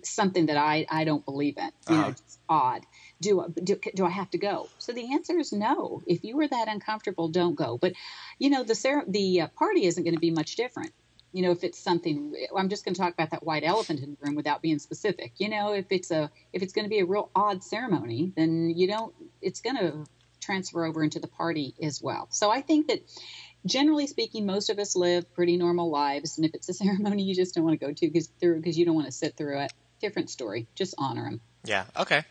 something 0.03 0.47
that 0.47 0.57
I, 0.57 0.85
I 0.89 1.05
don't 1.05 1.25
believe 1.25 1.57
in. 1.57 1.71
You 1.87 1.97
know, 1.97 2.01
Uh-huh. 2.03 2.11
it's 2.11 2.39
odd. 2.49 2.85
Do, 3.21 3.41
I- 3.41 3.47
do 3.63 3.79
do 3.95 4.05
I 4.05 4.09
have 4.11 4.29
to 4.31 4.37
go? 4.39 4.71
So 4.79 4.93
the 4.93 5.13
answer 5.13 5.37
is 5.39 5.53
no. 5.53 6.03
If 6.07 6.23
you 6.23 6.37
were 6.37 6.47
that 6.47 6.67
uncomfortable, 6.69 7.29
don't 7.29 7.55
go. 7.55 7.77
But 7.79 7.93
you 8.39 8.49
know, 8.49 8.63
the 8.63 8.75
the 9.09 9.41
uh, 9.41 9.47
party 9.57 9.85
isn't 9.85 10.03
going 10.03 10.15
to 10.15 10.19
be 10.19 10.31
much 10.31 10.55
different. 10.55 10.93
You 11.33 11.43
know, 11.43 11.51
if 11.51 11.63
it's 11.63 11.83
something, 11.83 12.33
I'm 12.57 12.69
just 12.69 12.85
going 12.85 12.95
to 12.95 13.01
talk 13.01 13.13
about 13.13 13.31
that 13.31 13.45
white 13.45 13.63
elephant 13.63 14.01
in 14.01 14.11
the 14.11 14.17
room 14.21 14.35
without 14.35 14.61
being 14.63 14.79
specific. 14.79 15.33
You 15.39 15.49
know, 15.49 15.73
if 15.73 15.87
it's 15.91 16.11
a 16.11 16.31
if 16.53 16.63
it's 16.63 16.73
going 16.73 16.85
to 16.85 16.89
be 16.89 16.99
a 16.99 17.05
real 17.05 17.31
odd 17.35 17.63
ceremony, 17.63 18.33
then 18.37 18.71
you 18.75 18.87
don't. 18.87 19.13
It's 19.41 19.61
going 19.61 19.77
to 19.77 20.05
transfer 20.41 20.85
over 20.85 21.03
into 21.03 21.19
the 21.19 21.27
party 21.27 21.75
as 21.83 22.01
well. 22.01 22.27
So 22.31 22.51
I 22.51 22.61
think 22.61 22.87
that 22.87 22.99
generally 23.65 24.07
speaking, 24.07 24.45
most 24.45 24.69
of 24.69 24.79
us 24.79 24.95
live 24.95 25.31
pretty 25.33 25.57
normal 25.57 25.89
lives, 25.89 26.37
and 26.37 26.45
if 26.45 26.53
it's 26.53 26.69
a 26.69 26.73
ceremony 26.83 27.23
you 27.23 27.35
just 27.35 27.55
don't 27.55 27.63
want 27.63 27.79
to 27.79 27.85
go 27.85 27.91
to 27.93 28.07
because 28.07 28.27
through 28.39 28.57
because 28.57 28.77
you 28.77 28.85
don't 28.85 28.95
want 28.95 29.07
to 29.07 29.11
sit 29.11 29.35
through 29.37 29.59
it, 29.61 29.73
different 30.01 30.29
story. 30.29 30.67
Just 30.75 30.95
honor 30.97 31.23
them. 31.25 31.41
Yeah. 31.63 31.85
Okay. 31.97 32.23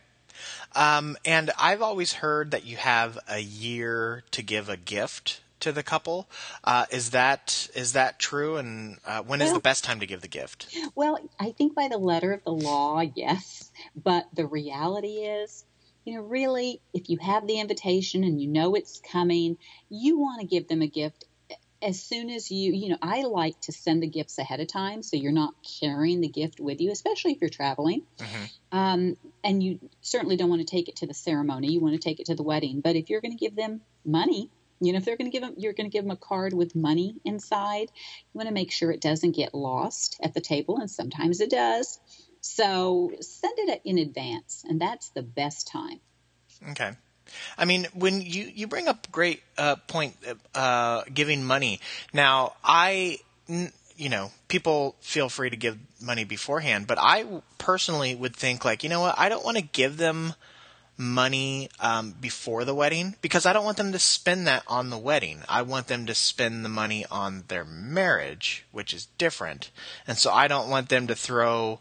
Um, 0.75 1.17
and 1.25 1.51
I've 1.59 1.83
always 1.83 2.13
heard 2.15 2.53
that 2.53 2.65
you 2.65 2.77
have 2.77 3.19
a 3.29 3.41
year 3.41 4.23
to 4.31 4.43
give 4.43 4.69
a 4.69 4.77
gift 4.77 5.41
to 5.61 5.73
the 5.73 5.83
couple. 5.83 6.29
Uh, 6.63 6.87
is 6.91 7.11
that 7.11 7.69
is 7.75 7.93
that 7.95 8.19
true? 8.19 8.57
And 8.57 8.99
uh, 9.05 9.23
when 9.23 9.41
is 9.41 9.47
Well- 9.47 9.55
the 9.55 9.63
best 9.63 9.85
time 9.85 10.01
to 10.01 10.07
give 10.07 10.21
the 10.21 10.29
gift? 10.29 10.69
Well, 10.95 11.19
I 11.41 11.51
think 11.53 11.75
by 11.75 11.89
the 11.89 11.99
letter 11.99 12.33
of 12.33 12.45
the 12.45 12.53
law, 12.53 13.01
yes. 13.01 13.71
But 13.97 14.29
the 14.33 14.47
reality 14.47 15.19
is, 15.27 15.65
you 16.09 16.15
know, 16.15 16.23
really, 16.23 16.81
if 16.95 17.11
you 17.11 17.19
have 17.19 17.47
the 17.47 17.61
invitation 17.61 18.25
and 18.25 18.41
you 18.41 18.49
know 18.49 18.75
it's 18.75 18.99
coming, 19.13 19.59
you 19.91 20.19
want 20.19 20.41
to 20.41 20.47
give 20.47 20.67
them 20.67 20.81
a 20.81 20.87
gift 20.87 21.27
as 21.83 22.03
soon 22.03 22.31
as 22.31 22.51
you, 22.51 22.73
you 22.73 22.89
know, 22.89 22.97
I 23.03 23.23
like 23.25 23.61
to 23.63 23.73
send 23.73 24.03
the 24.03 24.09
gifts 24.09 24.39
ahead 24.39 24.59
of 24.61 24.69
time 24.69 25.03
so 25.03 25.17
you're 25.17 25.33
not 25.33 25.55
carrying 25.81 26.23
the 26.23 26.29
gift 26.29 26.61
with 26.61 26.81
you, 26.81 26.91
especially 26.91 27.33
if 27.33 27.41
you're 27.43 27.51
traveling. 27.51 28.03
Um, 28.73 29.17
and 29.45 29.63
you 29.63 29.79
certainly 30.01 30.37
don't 30.37 30.49
want 30.49 30.67
to 30.67 30.67
take 30.67 30.89
it 30.89 30.97
to 30.97 31.07
the 31.07 31.15
ceremony. 31.15 31.71
You 31.73 31.81
want 31.81 31.95
to 31.95 32.01
take 32.01 32.21
it 32.21 32.27
to 32.27 32.35
the 32.35 32.43
wedding. 32.43 32.81
But 32.81 32.97
if 32.97 33.11
you're 33.11 33.21
going 33.21 33.37
to 33.37 33.39
give 33.39 33.55
them 33.55 33.83
money, 34.05 34.51
You 34.81 34.93
know, 34.93 34.99
if 34.99 35.05
they're 35.05 35.17
going 35.17 35.31
to 35.31 35.33
give 35.33 35.43
them, 35.43 35.55
you're 35.57 35.73
going 35.73 35.91
to 35.91 35.93
give 35.93 36.05
them 36.05 36.13
a 36.13 36.17
card 36.17 36.53
with 36.55 36.75
money 36.75 37.17
inside. 37.25 37.91
You 37.91 38.39
want 38.39 38.49
to 38.49 38.55
make 38.55 38.71
sure 38.71 38.91
it 38.91 39.01
doesn't 39.01 39.33
get 39.33 39.55
lost 39.55 40.19
at 40.23 40.35
the 40.35 40.41
table, 40.41 40.79
and 40.79 40.91
sometimes 40.91 41.41
it 41.41 41.51
does. 41.51 41.99
So 42.41 43.13
send 43.21 43.59
it 43.59 43.83
in 43.85 43.99
advance, 43.99 44.65
and 44.69 44.81
that's 44.81 45.11
the 45.11 45.23
best 45.23 45.69
time. 45.69 46.01
Okay. 46.71 46.93
I 47.57 47.65
mean, 47.65 47.87
when 47.95 48.21
you, 48.21 48.45
you 48.45 48.67
bring 48.67 48.89
up 48.89 49.11
great 49.13 49.43
uh, 49.57 49.77
point, 49.77 50.17
uh, 50.55 51.03
giving 51.13 51.45
money. 51.45 51.81
Now, 52.13 52.55
I, 52.65 53.19
you 53.49 54.09
know, 54.09 54.31
people 54.49 54.97
feel 55.01 55.29
free 55.29 55.51
to 55.51 55.57
give 55.57 55.79
money 56.01 56.25
beforehand, 56.25 56.87
but 56.87 56.99
I 56.99 57.27
personally 57.59 58.15
would 58.15 58.35
think 58.35 58.65
like, 58.65 58.83
you 58.83 58.89
know 58.89 59.01
what, 59.01 59.19
I 59.19 59.29
don't 59.29 59.45
want 59.45 59.59
to 59.59 59.63
give 59.63 59.97
them 59.99 60.35
money 60.97 61.69
um, 61.79 62.13
before 62.21 62.65
the 62.65 62.75
wedding 62.75 63.15
because 63.23 63.47
I 63.47 63.53
don't 63.53 63.65
want 63.65 63.77
them 63.77 63.93
to 63.93 63.99
spend 64.01 64.49
that 64.49 64.65
on 64.67 64.91
the 64.91 64.99
wedding. 64.99 65.43
I 65.49 65.63
want 65.63 65.87
them 65.87 66.07
to 66.07 66.15
spend 66.15 66.65
the 66.65 66.69
money 66.69 67.07
on 67.11 67.45
their 67.47 67.65
marriage, 67.65 68.65
which 68.73 68.93
is 68.93 69.07
different. 69.17 69.71
And 70.07 70.19
so 70.19 70.33
I 70.33 70.49
don't 70.49 70.69
want 70.69 70.89
them 70.89 71.07
to 71.07 71.15
throw, 71.15 71.79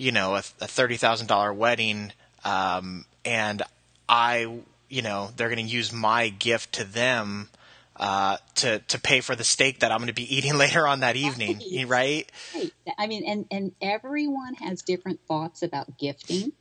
you 0.00 0.12
know, 0.12 0.34
a, 0.34 0.38
a 0.60 0.66
thirty 0.66 0.96
thousand 0.96 1.26
dollar 1.26 1.52
wedding, 1.52 2.12
um, 2.44 3.04
and 3.24 3.62
I, 4.08 4.60
you 4.88 5.02
know, 5.02 5.30
they're 5.36 5.48
going 5.48 5.64
to 5.64 5.70
use 5.70 5.92
my 5.92 6.28
gift 6.30 6.72
to 6.74 6.84
them. 6.84 7.48
Uh, 7.96 8.38
to 8.54 8.78
to 8.78 8.98
pay 8.98 9.20
for 9.20 9.36
the 9.36 9.44
steak 9.44 9.80
that 9.80 9.92
I'm 9.92 9.98
going 9.98 10.06
to 10.06 10.14
be 10.14 10.34
eating 10.36 10.56
later 10.56 10.88
on 10.88 11.00
that 11.00 11.16
evening, 11.16 11.58
Right. 11.58 11.86
right? 11.86 12.32
Right. 12.54 12.72
I 12.96 13.06
mean, 13.06 13.24
and 13.26 13.44
and 13.50 13.72
everyone 13.82 14.54
has 14.54 14.80
different 14.80 15.20
thoughts 15.28 15.62
about 15.62 15.98
gifting, 15.98 16.52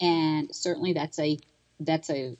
and 0.00 0.48
certainly 0.54 0.94
that's 0.94 1.18
a 1.18 1.36
that's 1.78 2.08
a 2.08 2.38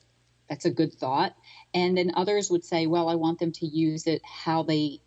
that's 0.49 0.65
a 0.65 0.71
good 0.71 0.95
thought. 0.95 1.35
And 1.75 1.99
then 1.99 2.13
others 2.15 2.51
would 2.51 2.65
say, 2.65 2.87
well, 2.87 3.11
I 3.11 3.17
want 3.17 3.39
them 3.39 3.53
to 3.53 3.67
use 3.67 4.07
it 4.07 4.23
how 4.25 4.63
they 4.63 5.01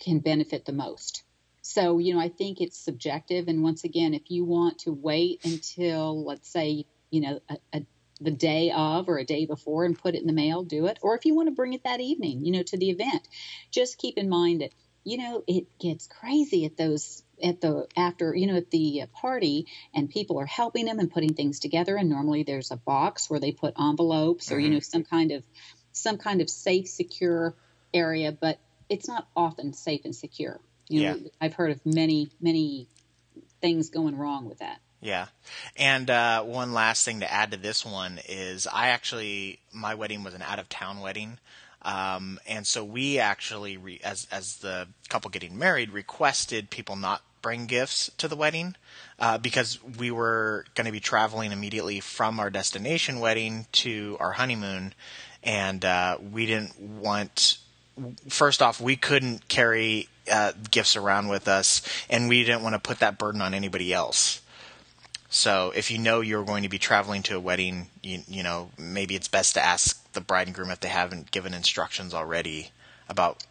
can 0.00 0.18
benefit 0.18 0.64
the 0.64 0.72
most. 0.72 1.22
So 1.62 1.98
you 1.98 2.14
know, 2.14 2.20
I 2.20 2.28
think 2.28 2.60
it's 2.60 2.78
subjective. 2.78 3.48
And 3.48 3.62
once 3.62 3.84
again, 3.84 4.14
if 4.14 4.30
you 4.30 4.44
want 4.44 4.80
to 4.80 4.92
wait 4.92 5.44
until 5.44 6.24
let's 6.24 6.50
say 6.50 6.86
you 7.10 7.20
know 7.20 7.40
a, 7.48 7.56
a 7.72 7.86
the 8.20 8.30
day 8.30 8.70
of 8.70 9.08
or 9.08 9.18
a 9.18 9.24
day 9.24 9.46
before 9.46 9.84
and 9.84 9.98
put 9.98 10.14
it 10.14 10.20
in 10.20 10.26
the 10.26 10.32
mail, 10.32 10.62
do 10.62 10.86
it. 10.86 10.98
Or 11.02 11.16
if 11.16 11.24
you 11.24 11.34
want 11.34 11.48
to 11.48 11.54
bring 11.54 11.72
it 11.72 11.84
that 11.84 12.00
evening, 12.00 12.44
you 12.44 12.52
know, 12.52 12.62
to 12.64 12.76
the 12.76 12.90
event, 12.90 13.26
just 13.70 13.96
keep 13.96 14.18
in 14.18 14.28
mind 14.28 14.60
that 14.60 14.72
you 15.04 15.16
know 15.16 15.42
it 15.46 15.66
gets 15.78 16.06
crazy 16.06 16.64
at 16.66 16.76
those 16.76 17.22
at 17.42 17.60
the 17.60 17.86
after 17.96 18.34
you 18.34 18.46
know 18.46 18.56
at 18.56 18.70
the 18.70 19.02
party 19.14 19.66
and 19.94 20.10
people 20.10 20.38
are 20.38 20.46
helping 20.46 20.84
them 20.84 20.98
and 20.98 21.10
putting 21.10 21.34
things 21.34 21.58
together 21.58 21.96
and 21.96 22.10
normally 22.10 22.42
there's 22.42 22.70
a 22.70 22.76
box 22.76 23.30
where 23.30 23.40
they 23.40 23.52
put 23.52 23.74
envelopes 23.80 24.52
or 24.52 24.58
you 24.58 24.66
mm-hmm. 24.66 24.74
know 24.74 24.80
some 24.80 25.04
kind 25.04 25.32
of 25.32 25.42
some 25.92 26.18
kind 26.18 26.40
of 26.40 26.50
safe 26.50 26.86
secure 26.86 27.54
area 27.94 28.30
but 28.30 28.58
it's 28.90 29.08
not 29.08 29.26
often 29.34 29.72
safe 29.72 30.02
and 30.04 30.14
secure 30.14 30.60
you 30.90 31.02
know 31.04 31.14
Yeah. 31.14 31.28
i've 31.40 31.54
heard 31.54 31.70
of 31.70 31.80
many 31.86 32.30
many 32.40 32.86
things 33.62 33.88
going 33.90 34.16
wrong 34.16 34.48
with 34.48 34.58
that 34.58 34.80
Yeah. 35.02 35.28
And 35.76 36.10
uh, 36.10 36.42
one 36.42 36.74
last 36.74 37.06
thing 37.06 37.20
to 37.20 37.32
add 37.32 37.52
to 37.52 37.56
this 37.56 37.86
one 37.86 38.20
is 38.28 38.66
I 38.66 38.88
actually 38.88 39.60
my 39.72 39.94
wedding 39.94 40.22
was 40.24 40.34
an 40.34 40.42
out 40.42 40.58
of 40.58 40.68
town 40.68 41.00
wedding. 41.00 41.38
Um, 41.82 42.38
and 42.46 42.66
so 42.66 42.84
we 42.84 43.18
actually, 43.18 43.78
re- 43.78 44.00
as 44.04 44.26
as 44.30 44.58
the 44.58 44.88
couple 45.08 45.30
getting 45.30 45.56
married, 45.58 45.90
requested 45.90 46.68
people 46.68 46.96
not 46.96 47.22
bring 47.40 47.64
gifts 47.64 48.10
to 48.18 48.28
the 48.28 48.36
wedding 48.36 48.76
uh, 49.18 49.38
because 49.38 49.78
we 49.98 50.10
were 50.10 50.66
going 50.74 50.84
to 50.84 50.92
be 50.92 51.00
traveling 51.00 51.52
immediately 51.52 52.00
from 52.00 52.38
our 52.38 52.50
destination 52.50 53.20
wedding 53.20 53.66
to 53.72 54.18
our 54.20 54.32
honeymoon, 54.32 54.92
and 55.42 55.82
uh, 55.84 56.18
we 56.20 56.44
didn't 56.44 56.78
want. 56.78 57.56
First 58.28 58.60
off, 58.60 58.80
we 58.80 58.96
couldn't 58.96 59.48
carry 59.48 60.08
uh, 60.30 60.52
gifts 60.70 60.96
around 60.96 61.28
with 61.28 61.48
us, 61.48 61.82
and 62.08 62.28
we 62.28 62.44
didn't 62.44 62.62
want 62.62 62.74
to 62.74 62.78
put 62.78 63.00
that 63.00 63.18
burden 63.18 63.42
on 63.42 63.54
anybody 63.54 63.92
else. 63.92 64.40
So 65.28 65.72
if 65.76 65.90
you 65.90 65.98
know 65.98 66.20
you're 66.20 66.44
going 66.44 66.64
to 66.64 66.68
be 66.68 66.78
traveling 66.78 67.22
to 67.24 67.36
a 67.36 67.40
wedding, 67.40 67.88
you, 68.02 68.22
you 68.26 68.42
know, 68.42 68.70
maybe 68.76 69.14
it's 69.14 69.28
best 69.28 69.54
to 69.54 69.64
ask 69.64 70.12
the 70.12 70.20
bride 70.20 70.48
and 70.48 70.56
groom 70.56 70.70
if 70.70 70.80
they 70.80 70.88
haven't 70.88 71.30
given 71.30 71.54
instructions 71.54 72.12
already 72.12 72.70
about 73.08 73.44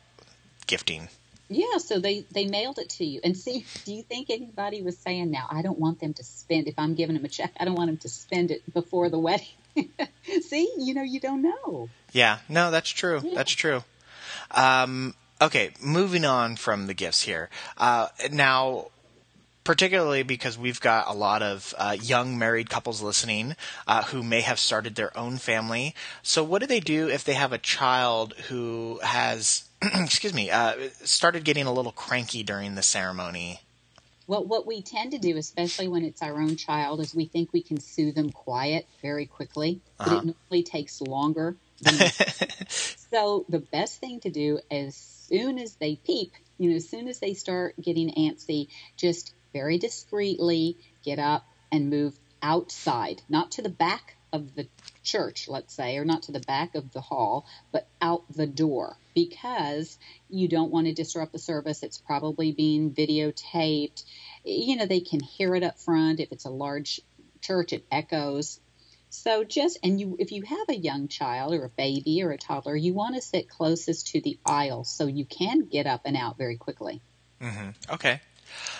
gifting. 0.67 1.07
Yeah, 1.48 1.77
so 1.77 2.00
they 2.00 2.25
they 2.31 2.45
mailed 2.45 2.77
it 2.77 2.89
to 2.91 3.05
you. 3.05 3.21
And 3.24 3.36
see, 3.36 3.65
do 3.86 3.93
you 3.93 4.03
think 4.03 4.29
anybody 4.29 4.83
was 4.83 4.98
saying 5.00 5.31
now, 5.31 5.48
I 5.50 5.63
don't 5.63 5.79
want 5.79 6.00
them 6.00 6.13
to 6.13 6.24
spend 6.24 6.67
if 6.67 6.75
I'm 6.77 6.93
giving 6.93 7.15
them 7.15 7.25
a 7.25 7.29
check, 7.29 7.53
I 7.59 7.65
don't 7.65 7.74
want 7.74 7.88
them 7.88 7.98
to 7.98 8.09
spend 8.09 8.51
it 8.51 8.71
before 8.71 9.09
the 9.09 9.17
wedding. 9.17 9.48
see, 10.41 10.71
you 10.77 10.93
know, 10.93 11.01
you 11.01 11.19
don't 11.19 11.41
know. 11.41 11.89
Yeah, 12.12 12.39
no, 12.50 12.69
that's 12.69 12.89
true. 12.89 13.21
Yeah. 13.24 13.36
That's 13.36 13.51
true. 13.51 13.83
Um, 14.51 15.15
okay, 15.41 15.72
moving 15.81 16.25
on 16.25 16.55
from 16.55 16.88
the 16.88 16.93
gifts 16.93 17.24
here. 17.24 17.50
Uh, 17.77 18.08
now, 18.31 18.88
particularly 19.63 20.24
because 20.24 20.58
we've 20.58 20.81
got 20.81 21.08
a 21.08 21.13
lot 21.13 21.41
of 21.43 21.74
uh, 21.77 21.96
young 22.00 22.38
married 22.38 22.69
couples 22.69 23.01
listening 23.01 23.55
uh, 23.88 24.03
who 24.03 24.24
may 24.24 24.41
have 24.41 24.60
started 24.60 24.96
their 24.96 25.15
own 25.17 25.38
family. 25.38 25.93
So, 26.24 26.43
what 26.43 26.60
do 26.62 26.67
they 26.67 26.79
do 26.79 27.08
if 27.10 27.24
they 27.24 27.34
have 27.34 27.53
a 27.53 27.58
child 27.58 28.34
who 28.50 29.00
has, 29.03 29.63
excuse 29.81 30.34
me, 30.34 30.50
uh, 30.50 30.74
started 31.03 31.43
getting 31.43 31.65
a 31.65 31.74
little 31.74 31.91
cranky 31.91 32.43
during 32.43 32.75
the 32.75 32.84
ceremony? 32.84 33.62
Well, 34.27 34.46
what 34.46 34.67
we 34.67 34.81
tend 34.84 35.12
to 35.12 35.17
do, 35.17 35.38
especially 35.38 35.88
when 35.88 36.03
it's 36.03 36.22
our 36.22 36.39
own 36.39 36.55
child, 36.55 37.00
is 37.00 37.15
we 37.15 37.25
think 37.25 37.51
we 37.51 37.63
can 37.63 37.79
soothe 37.79 38.15
them 38.15 38.29
quiet 38.31 38.88
very 39.01 39.25
quickly, 39.25 39.81
but 39.98 40.05
Uh-huh. 40.05 40.17
it 40.17 40.36
normally 40.51 40.63
takes 40.63 41.01
longer. 41.01 41.58
Than 41.81 41.96
so 43.12 43.46
the 43.50 43.60
best 43.60 44.00
thing 44.00 44.19
to 44.22 44.29
do 44.29 44.60
as 44.69 45.19
soon 45.29 45.59
as 45.59 45.75
they 45.75 45.95
peep, 45.95 46.33
you 46.57 46.69
know, 46.69 46.75
as 46.75 46.89
soon 46.89 47.07
as 47.07 47.19
they 47.19 47.33
start 47.33 47.75
getting 47.81 48.09
antsy, 48.12 48.67
just 48.98 49.33
very 49.53 49.77
discreetly 49.77 50.77
get 51.03 51.19
up 51.19 51.45
and 51.71 51.89
move 51.89 52.17
outside, 52.41 53.21
not 53.29 53.51
to 53.51 53.62
the 53.62 53.69
back 53.69 54.15
of 54.31 54.55
the 54.55 54.67
church, 55.03 55.48
let's 55.48 55.74
say, 55.74 55.98
or 55.98 56.05
not 56.05 56.24
to 56.24 56.31
the 56.31 56.39
back 56.41 56.75
of 56.75 56.91
the 56.91 57.01
hall, 57.01 57.45
but 57.71 57.88
out 58.01 58.24
the 58.33 58.48
door 58.48 58.95
because 59.15 59.98
you 60.29 60.48
don't 60.48 60.71
want 60.71 60.88
to 60.88 60.93
disrupt 60.93 61.31
the 61.31 61.39
service. 61.39 61.83
It's 61.83 61.98
probably 61.98 62.51
being 62.51 62.91
videotaped. 62.91 64.03
You 64.43 64.75
know, 64.75 64.86
they 64.86 65.00
can 65.00 65.19
hear 65.19 65.55
it 65.55 65.63
up 65.63 65.79
front. 65.79 66.19
If 66.19 66.31
it's 66.31 66.45
a 66.45 66.51
large 66.51 67.01
church, 67.41 67.74
it 67.74 67.86
echoes. 67.91 68.59
So 69.10 69.44
just 69.44 69.80
and 69.84 70.00
you 70.00 70.16
if 70.20 70.32
you 70.32 70.44
have 70.44 70.70
a 70.70 70.75
young 70.75 71.08
child 71.08 71.54
or 71.54 71.66
a 71.66 71.70
baby 71.70 72.22
or 72.24 72.32
a 72.32 72.38
toddler, 72.38 72.75
you 72.75 72.94
want 72.94 73.16
to 73.16 73.22
sit 73.22 73.50
closest 73.50 74.08
to 74.08 74.22
the 74.22 74.38
aisle 74.46 74.84
so 74.84 75.08
you 75.08 75.25
can 75.25 75.66
get 75.66 75.88
up 75.88 76.01
and 76.06 76.16
out 76.16 76.38
very 76.38 76.58
quickly. 76.58 77.01
Okay. 77.89 78.22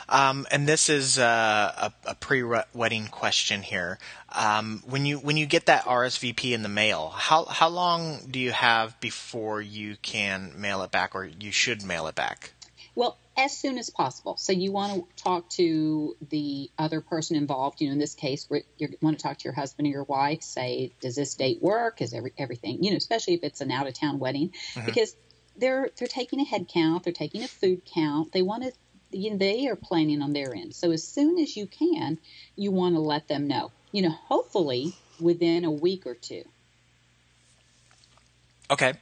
Um, 0.08 0.48
and 0.50 0.68
this 0.68 0.90
is 0.90 1.20
uh, 1.20 1.92
a, 2.06 2.10
a 2.12 2.16
pre-wedding 2.16 3.08
question 3.08 3.62
here. 3.62 4.00
Um, 4.30 4.82
when 4.86 5.06
you 5.06 5.18
when 5.18 5.38
you 5.38 5.46
get 5.46 5.68
that 5.68 5.86
RSVP 5.86 6.52
in 6.52 6.64
the 6.64 6.70
mail, 6.70 7.10
how 7.10 7.46
how 7.46 7.70
long 7.70 8.28
do 8.30 8.40
you 8.40 8.52
have 8.52 9.00
before 9.00 9.62
you 9.62 9.98
can 10.02 10.54
mail 10.60 10.82
it 10.84 10.92
back, 10.92 11.16
or 11.16 11.26
you 11.26 11.52
should 11.52 11.84
mail 11.84 12.08
it 12.08 12.16
back? 12.16 12.54
Well, 12.96 13.18
as 13.40 13.58
soon 13.58 13.78
as 13.78 13.90
possible. 13.90 14.36
So 14.38 14.52
you 14.52 14.72
want 14.72 14.94
to 14.94 15.24
talk 15.24 15.50
to 15.52 16.16
the 16.30 16.70
other 16.78 17.00
person 17.00 17.38
involved. 17.38 17.80
You 17.80 17.88
know, 17.88 17.94
in 17.94 18.00
this 18.00 18.14
case, 18.14 18.48
you 18.78 18.90
want 19.02 19.18
to 19.18 19.24
talk 19.24 19.38
to 19.38 19.44
your 19.46 19.54
husband 19.54 19.88
or 19.88 19.92
your 19.92 20.04
wife. 20.04 20.44
Say, 20.44 20.92
does 21.00 21.16
this 21.16 21.36
date 21.36 21.62
work? 21.62 22.02
Is 22.02 22.14
every, 22.14 22.34
everything? 22.38 22.84
You 22.84 22.92
know, 22.92 22.98
especially 22.98 23.36
if 23.36 23.44
it's 23.44 23.62
an 23.62 23.72
out 23.72 23.88
of 23.88 23.94
town 23.94 24.20
wedding, 24.20 24.54
because 24.86 25.16
they're 25.58 25.90
they're 25.98 26.08
taking 26.08 26.40
a 26.42 26.46
head 26.46 26.68
count, 26.68 27.04
they're 27.04 27.14
taking 27.14 27.44
a 27.44 27.48
food 27.48 27.82
count. 27.86 28.34
They 28.34 28.42
want 28.42 28.64
to. 28.64 28.74
You 29.12 29.32
know, 29.32 29.38
they 29.38 29.68
are 29.68 29.76
planning 29.76 30.22
on 30.22 30.34
their 30.34 30.54
end. 30.54 30.76
So 30.76 30.92
as 30.92 31.04
soon 31.04 31.40
as 31.40 31.58
you 31.58 31.66
can, 31.66 32.20
you 32.56 32.72
want 32.72 32.94
to 32.94 33.02
let 33.02 33.28
them 33.28 33.48
know. 33.48 33.72
You 33.92 34.04
know, 34.04 34.12
hopefully 34.12 34.94
within 35.20 35.66
a 35.66 35.72
week 35.72 36.06
or 36.06 36.14
two. 36.14 36.44
Okay. 38.72 38.94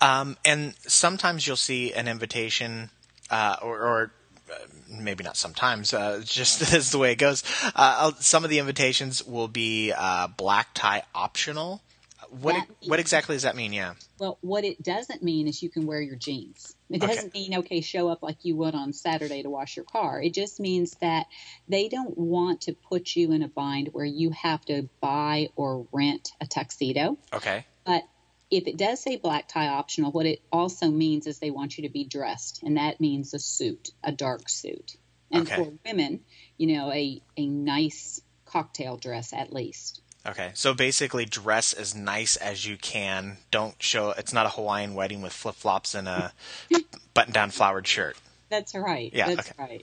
Um, 0.00 0.36
and 0.44 0.74
sometimes 0.86 1.46
you'll 1.46 1.56
see 1.56 1.94
an 1.94 2.06
invitation, 2.06 2.90
uh, 3.30 3.56
or, 3.62 3.80
or 3.80 4.12
uh, 4.50 4.54
maybe 4.88 5.24
not 5.24 5.36
sometimes, 5.36 5.92
uh, 5.92 6.22
just 6.24 6.62
is 6.74 6.90
the 6.90 6.98
way 6.98 7.12
it 7.12 7.16
goes. 7.16 7.42
Uh, 7.74 8.12
some 8.18 8.44
of 8.44 8.50
the 8.50 8.58
invitations 8.58 9.24
will 9.24 9.48
be 9.48 9.92
uh, 9.96 10.28
black 10.28 10.68
tie 10.74 11.02
optional. 11.14 11.82
What 12.30 12.54
That 12.54 12.88
what 12.88 12.98
exactly 12.98 13.36
does 13.36 13.42
that 13.42 13.54
mean? 13.54 13.72
Yeah. 13.72 13.94
Well, 14.18 14.38
what 14.40 14.64
it 14.64 14.82
doesn't 14.82 15.22
mean 15.22 15.46
is 15.46 15.62
you 15.62 15.70
can 15.70 15.86
wear 15.86 16.00
your 16.00 16.16
jeans. 16.16 16.74
It 16.90 17.00
doesn't 17.00 17.34
mean, 17.34 17.58
okay, 17.58 17.80
show 17.80 18.08
up 18.08 18.22
like 18.22 18.38
you 18.44 18.56
would 18.56 18.74
on 18.74 18.92
Saturday 18.92 19.42
to 19.42 19.50
wash 19.50 19.76
your 19.76 19.84
car. 19.84 20.22
It 20.22 20.34
just 20.34 20.60
means 20.60 20.96
that 21.00 21.26
they 21.68 21.88
don't 21.88 22.16
want 22.16 22.62
to 22.62 22.72
put 22.72 23.14
you 23.16 23.32
in 23.32 23.42
a 23.42 23.48
bind 23.48 23.88
where 23.92 24.04
you 24.04 24.30
have 24.30 24.64
to 24.66 24.88
buy 25.00 25.50
or 25.56 25.86
rent 25.92 26.30
a 26.40 26.46
tuxedo. 26.46 27.18
Okay. 27.32 27.66
But 27.84 28.04
if 28.50 28.66
it 28.66 28.76
does 28.76 29.00
say 29.00 29.16
black 29.16 29.48
tie 29.48 29.68
optional, 29.68 30.12
what 30.12 30.26
it 30.26 30.40
also 30.52 30.88
means 30.88 31.26
is 31.26 31.38
they 31.38 31.50
want 31.50 31.76
you 31.78 31.82
to 31.86 31.92
be 31.92 32.04
dressed, 32.04 32.62
and 32.62 32.76
that 32.76 33.00
means 33.00 33.34
a 33.34 33.38
suit, 33.38 33.90
a 34.04 34.12
dark 34.12 34.48
suit. 34.48 34.96
And 35.32 35.42
Okay. 35.42 35.56
for 35.56 35.72
women, 35.84 36.20
you 36.56 36.68
know, 36.76 36.92
a, 36.92 37.20
a 37.36 37.46
nice 37.46 38.20
cocktail 38.44 38.96
dress 38.96 39.32
at 39.32 39.52
least. 39.52 40.00
Okay, 40.24 40.50
so 40.54 40.74
basically, 40.74 41.24
dress 41.24 41.72
as 41.72 41.94
nice 41.94 42.36
as 42.36 42.64
you 42.66 42.76
can. 42.76 43.38
Don't 43.50 43.80
show. 43.80 44.10
It's 44.10 44.32
not 44.32 44.46
a 44.46 44.50
Hawaiian 44.50 44.94
wedding 44.94 45.22
with 45.22 45.32
flip 45.32 45.54
flops 45.54 45.94
and 45.94 46.08
a 46.08 46.32
button-down 47.14 47.50
flowered 47.50 47.86
shirt. 47.86 48.16
That's 48.48 48.74
right. 48.76 49.10
Yeah, 49.12 49.34
That's 49.34 49.50
okay. 49.50 49.82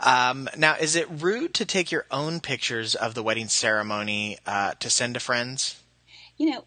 right. 0.00 0.30
Um, 0.30 0.48
now, 0.56 0.76
is 0.76 0.96
it 0.96 1.06
rude 1.10 1.52
to 1.54 1.66
take 1.66 1.92
your 1.92 2.06
own 2.10 2.40
pictures 2.40 2.94
of 2.94 3.14
the 3.14 3.22
wedding 3.22 3.48
ceremony 3.48 4.38
uh, 4.46 4.72
to 4.80 4.88
send 4.90 5.14
to 5.14 5.20
friends? 5.20 5.82
you 6.38 6.50
know 6.50 6.64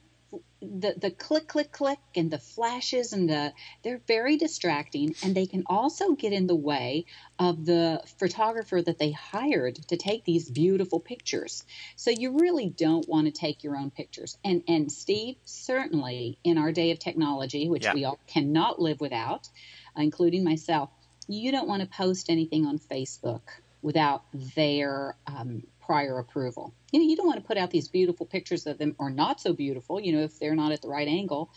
the 0.61 0.93
the 0.97 1.09
click 1.11 1.47
click 1.47 1.71
click 1.71 1.99
and 2.15 2.29
the 2.29 2.37
flashes 2.37 3.13
and 3.13 3.27
the 3.29 3.51
they're 3.83 4.01
very 4.07 4.37
distracting 4.37 5.15
and 5.23 5.35
they 5.35 5.47
can 5.47 5.63
also 5.65 6.13
get 6.13 6.33
in 6.33 6.45
the 6.47 6.55
way 6.55 7.05
of 7.39 7.65
the 7.65 8.01
photographer 8.19 8.81
that 8.81 8.99
they 8.99 9.11
hired 9.11 9.75
to 9.87 9.97
take 9.97 10.23
these 10.23 10.49
beautiful 10.49 10.99
pictures 10.99 11.63
so 11.95 12.11
you 12.11 12.37
really 12.39 12.69
don't 12.69 13.07
want 13.09 13.25
to 13.25 13.31
take 13.31 13.63
your 13.63 13.75
own 13.75 13.89
pictures 13.89 14.37
and 14.45 14.63
and 14.67 14.91
steve 14.91 15.35
certainly 15.45 16.37
in 16.43 16.57
our 16.59 16.71
day 16.71 16.91
of 16.91 16.99
technology 16.99 17.67
which 17.67 17.85
Yeah. 17.85 17.93
we 17.95 18.05
all 18.05 18.19
cannot 18.27 18.79
live 18.79 19.01
without 19.01 19.49
including 19.97 20.43
myself 20.43 20.89
you 21.27 21.51
don't 21.51 21.67
want 21.67 21.81
to 21.81 21.87
post 21.87 22.29
anything 22.29 22.65
on 22.67 22.77
facebook 22.77 23.41
without 23.81 24.23
their 24.55 25.15
um, 25.25 25.63
prior 25.91 26.19
approval. 26.19 26.73
You 26.93 27.01
know, 27.01 27.05
you 27.05 27.17
don't 27.17 27.27
want 27.27 27.41
to 27.41 27.45
put 27.45 27.57
out 27.57 27.69
these 27.69 27.89
beautiful 27.89 28.25
pictures 28.25 28.65
of 28.65 28.77
them 28.77 28.95
or 28.97 29.09
not 29.09 29.41
so 29.41 29.51
beautiful, 29.51 29.99
you 29.99 30.13
know, 30.13 30.23
if 30.23 30.39
they're 30.39 30.55
not 30.55 30.71
at 30.71 30.81
the 30.81 30.87
right 30.87 31.05
angle 31.05 31.51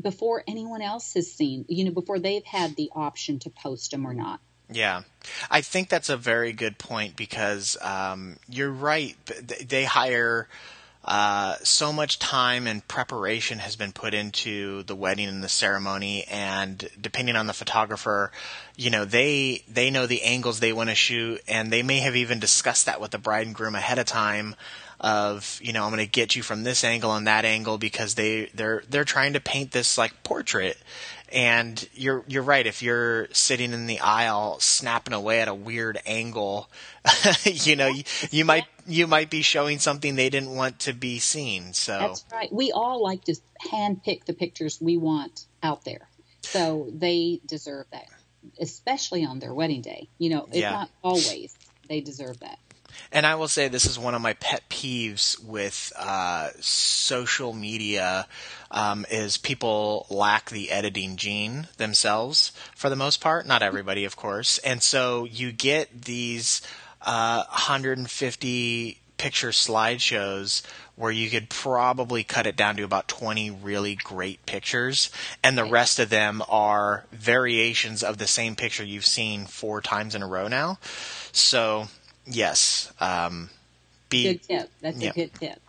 before 0.00 0.42
anyone 0.48 0.80
else 0.80 1.12
has 1.12 1.30
seen, 1.30 1.66
you 1.68 1.84
know, 1.84 1.90
before 1.90 2.18
they've 2.18 2.44
had 2.46 2.74
the 2.76 2.88
option 2.94 3.38
to 3.40 3.50
post 3.50 3.90
them 3.90 4.06
or 4.06 4.14
not. 4.14 4.40
Yeah, 4.70 5.02
I 5.50 5.60
think 5.60 5.90
that's 5.90 6.08
a 6.08 6.16
very 6.16 6.54
good 6.54 6.78
point 6.78 7.16
because 7.16 7.76
um, 7.82 8.38
you're 8.48 8.72
right. 8.72 9.14
They 9.68 9.84
hire 9.84 10.48
uh, 11.06 11.54
so 11.62 11.92
much 11.92 12.18
time 12.18 12.66
and 12.66 12.86
preparation 12.88 13.60
has 13.60 13.76
been 13.76 13.92
put 13.92 14.12
into 14.12 14.82
the 14.82 14.96
wedding 14.96 15.28
and 15.28 15.42
the 15.42 15.48
ceremony, 15.48 16.24
and 16.24 16.88
depending 17.00 17.36
on 17.36 17.46
the 17.46 17.52
photographer, 17.52 18.32
you 18.74 18.90
know 18.90 19.04
they 19.04 19.62
they 19.68 19.88
know 19.88 20.06
the 20.06 20.24
angles 20.24 20.58
they 20.58 20.72
want 20.72 20.88
to 20.88 20.96
shoot, 20.96 21.40
and 21.46 21.72
they 21.72 21.84
may 21.84 22.00
have 22.00 22.16
even 22.16 22.40
discussed 22.40 22.86
that 22.86 23.00
with 23.00 23.12
the 23.12 23.18
bride 23.18 23.46
and 23.46 23.54
groom 23.54 23.76
ahead 23.76 23.98
of 23.98 24.06
time. 24.06 24.56
Of 24.98 25.60
you 25.62 25.72
know, 25.72 25.84
I'm 25.84 25.90
going 25.90 26.04
to 26.04 26.10
get 26.10 26.34
you 26.34 26.42
from 26.42 26.64
this 26.64 26.82
angle 26.82 27.14
and 27.14 27.26
that 27.26 27.44
angle 27.44 27.78
because 27.78 28.14
they 28.14 28.46
they're 28.54 28.82
they're 28.88 29.04
trying 29.04 29.34
to 29.34 29.40
paint 29.40 29.70
this 29.70 29.96
like 29.96 30.24
portrait, 30.24 30.76
and 31.30 31.88
you're 31.94 32.24
you're 32.28 32.42
right. 32.42 32.66
If 32.66 32.82
you're 32.82 33.28
sitting 33.32 33.72
in 33.72 33.86
the 33.86 34.00
aisle 34.00 34.58
snapping 34.60 35.14
away 35.14 35.40
at 35.40 35.48
a 35.48 35.54
weird 35.54 35.98
angle, 36.06 36.70
you 37.44 37.76
know 37.76 37.88
you, 37.88 38.04
you 38.30 38.44
might 38.44 38.66
you 38.86 39.06
might 39.06 39.30
be 39.30 39.42
showing 39.42 39.78
something 39.78 40.14
they 40.14 40.30
didn't 40.30 40.54
want 40.54 40.80
to 40.80 40.92
be 40.92 41.18
seen. 41.18 41.72
So 41.72 41.98
That's 41.98 42.24
right. 42.32 42.52
We 42.52 42.72
all 42.72 43.02
like 43.02 43.24
to 43.24 43.34
hand 43.70 44.02
pick 44.02 44.24
the 44.24 44.34
pictures 44.34 44.78
we 44.80 44.96
want 44.96 45.46
out 45.62 45.84
there. 45.84 46.08
So 46.42 46.90
they 46.92 47.40
deserve 47.44 47.86
that, 47.90 48.06
especially 48.60 49.24
on 49.24 49.40
their 49.40 49.52
wedding 49.52 49.82
day. 49.82 50.08
You 50.18 50.30
know, 50.30 50.48
if 50.52 50.56
Yeah. 50.56 50.70
not 50.70 50.90
always, 51.02 51.56
they 51.88 52.00
deserve 52.00 52.38
that. 52.40 52.58
And 53.12 53.26
I 53.26 53.34
will 53.34 53.48
say 53.48 53.68
this 53.68 53.86
is 53.86 53.98
one 53.98 54.14
of 54.14 54.22
my 54.22 54.34
pet 54.34 54.62
peeves 54.68 55.42
with 55.42 55.92
uh, 55.98 56.50
social 56.60 57.52
media 57.52 58.26
um, 58.70 59.06
is 59.10 59.36
people 59.36 60.06
lack 60.10 60.50
the 60.50 60.70
editing 60.70 61.16
gene 61.16 61.68
themselves 61.76 62.52
for 62.74 62.90
the 62.90 62.96
most 62.96 63.20
part. 63.20 63.46
Not 63.46 63.62
everybody, 63.62 64.04
of 64.04 64.16
course. 64.16 64.58
And 64.58 64.82
so 64.82 65.24
you 65.24 65.52
get 65.52 66.02
these 66.02 66.62
uh, 67.02 67.44
150 67.48 69.00
picture 69.18 69.50
slideshows 69.50 70.62
where 70.94 71.12
you 71.12 71.30
could 71.30 71.48
probably 71.48 72.22
cut 72.22 72.46
it 72.46 72.56
down 72.56 72.76
to 72.76 72.82
about 72.82 73.08
20 73.08 73.50
really 73.50 73.94
great 73.94 74.44
pictures 74.46 75.10
and 75.42 75.56
the 75.56 75.64
rest 75.64 75.98
of 75.98 76.10
them 76.10 76.42
are 76.48 77.06
variations 77.12 78.02
of 78.02 78.18
the 78.18 78.26
same 78.26 78.54
picture 78.54 78.84
you've 78.84 79.06
seen 79.06 79.46
four 79.46 79.80
times 79.80 80.14
in 80.14 80.22
a 80.22 80.26
row 80.26 80.48
now 80.48 80.78
so 81.32 81.86
yes 82.26 82.92
um, 83.00 83.50
be 84.08 84.22
Good 84.24 84.42
tip. 84.42 84.70
That's 84.80 84.98
Yeah. 84.98 85.10
a 85.10 85.12
good 85.12 85.34
tip. 85.34 85.60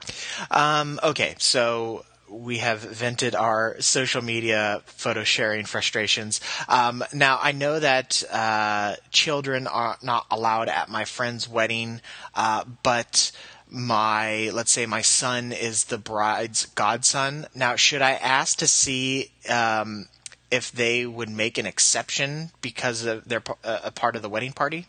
um, 0.52 1.00
okay, 1.04 1.36
so 1.40 2.06
we 2.30 2.58
have 2.58 2.80
vented 2.82 3.34
our 3.36 3.78
social 3.80 4.22
media 4.22 4.82
photo 4.86 5.24
sharing 5.24 5.66
frustrations. 5.66 6.42
Um, 6.68 7.04
now 7.14 7.40
I 7.42 7.52
know 7.54 7.80
that 7.80 8.22
uh, 8.32 8.96
children 9.12 9.66
are 9.66 9.98
not 10.04 10.26
allowed 10.30 10.68
at 10.70 10.90
my 10.90 11.06
friend's 11.06 11.48
wedding, 11.48 12.02
uh, 12.36 12.64
but 12.84 13.32
my 13.70 14.50
let's 14.54 14.72
say 14.72 14.86
my 14.86 15.02
son 15.02 15.52
is 15.52 15.86
the 15.86 15.98
bride's 15.98 16.66
godson. 16.68 17.48
Now, 17.56 17.76
should 17.76 18.02
I 18.02 18.12
ask 18.14 18.58
to 18.60 18.68
see? 18.68 19.32
Um, 19.50 20.08
if 20.50 20.72
they 20.72 21.06
would 21.06 21.28
make 21.30 21.58
an 21.58 21.66
exception 21.66 22.52
because 22.62 23.04
of 23.04 23.28
they're 23.28 23.44
a 23.66 23.92
part 23.92 24.16
of 24.16 24.22
the 24.22 24.30
wedding 24.30 24.54
party, 24.54 24.88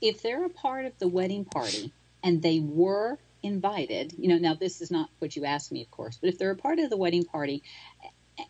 if 0.00 0.22
they're 0.22 0.44
a 0.44 0.50
part 0.50 0.86
of 0.86 0.98
the 0.98 1.08
wedding 1.08 1.44
party 1.44 1.92
and 2.22 2.42
they 2.42 2.60
were 2.60 3.18
invited, 3.42 4.14
you 4.18 4.28
know, 4.28 4.38
now 4.38 4.54
this 4.54 4.80
is 4.80 4.90
not 4.90 5.08
what 5.18 5.36
you 5.36 5.44
asked 5.44 5.72
me, 5.72 5.82
of 5.82 5.90
course, 5.90 6.18
but 6.20 6.28
if 6.28 6.38
they're 6.38 6.50
a 6.50 6.56
part 6.56 6.78
of 6.78 6.90
the 6.90 6.96
wedding 6.96 7.24
party 7.24 7.62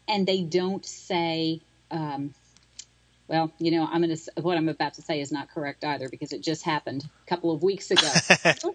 and 0.08 0.26
they 0.26 0.42
don't 0.42 0.84
say, 0.84 1.60
um, 1.90 2.34
well, 3.28 3.52
you 3.60 3.70
know, 3.70 3.86
I'm 3.88 4.02
going 4.02 4.16
to, 4.16 4.42
what 4.42 4.56
I'm 4.56 4.68
about 4.68 4.94
to 4.94 5.02
say 5.02 5.20
is 5.20 5.30
not 5.30 5.50
correct 5.50 5.84
either 5.84 6.08
because 6.08 6.32
it 6.32 6.42
just 6.42 6.64
happened 6.64 7.04
a 7.04 7.28
couple 7.28 7.52
of 7.52 7.62
weeks 7.62 7.92
ago. 7.92 8.08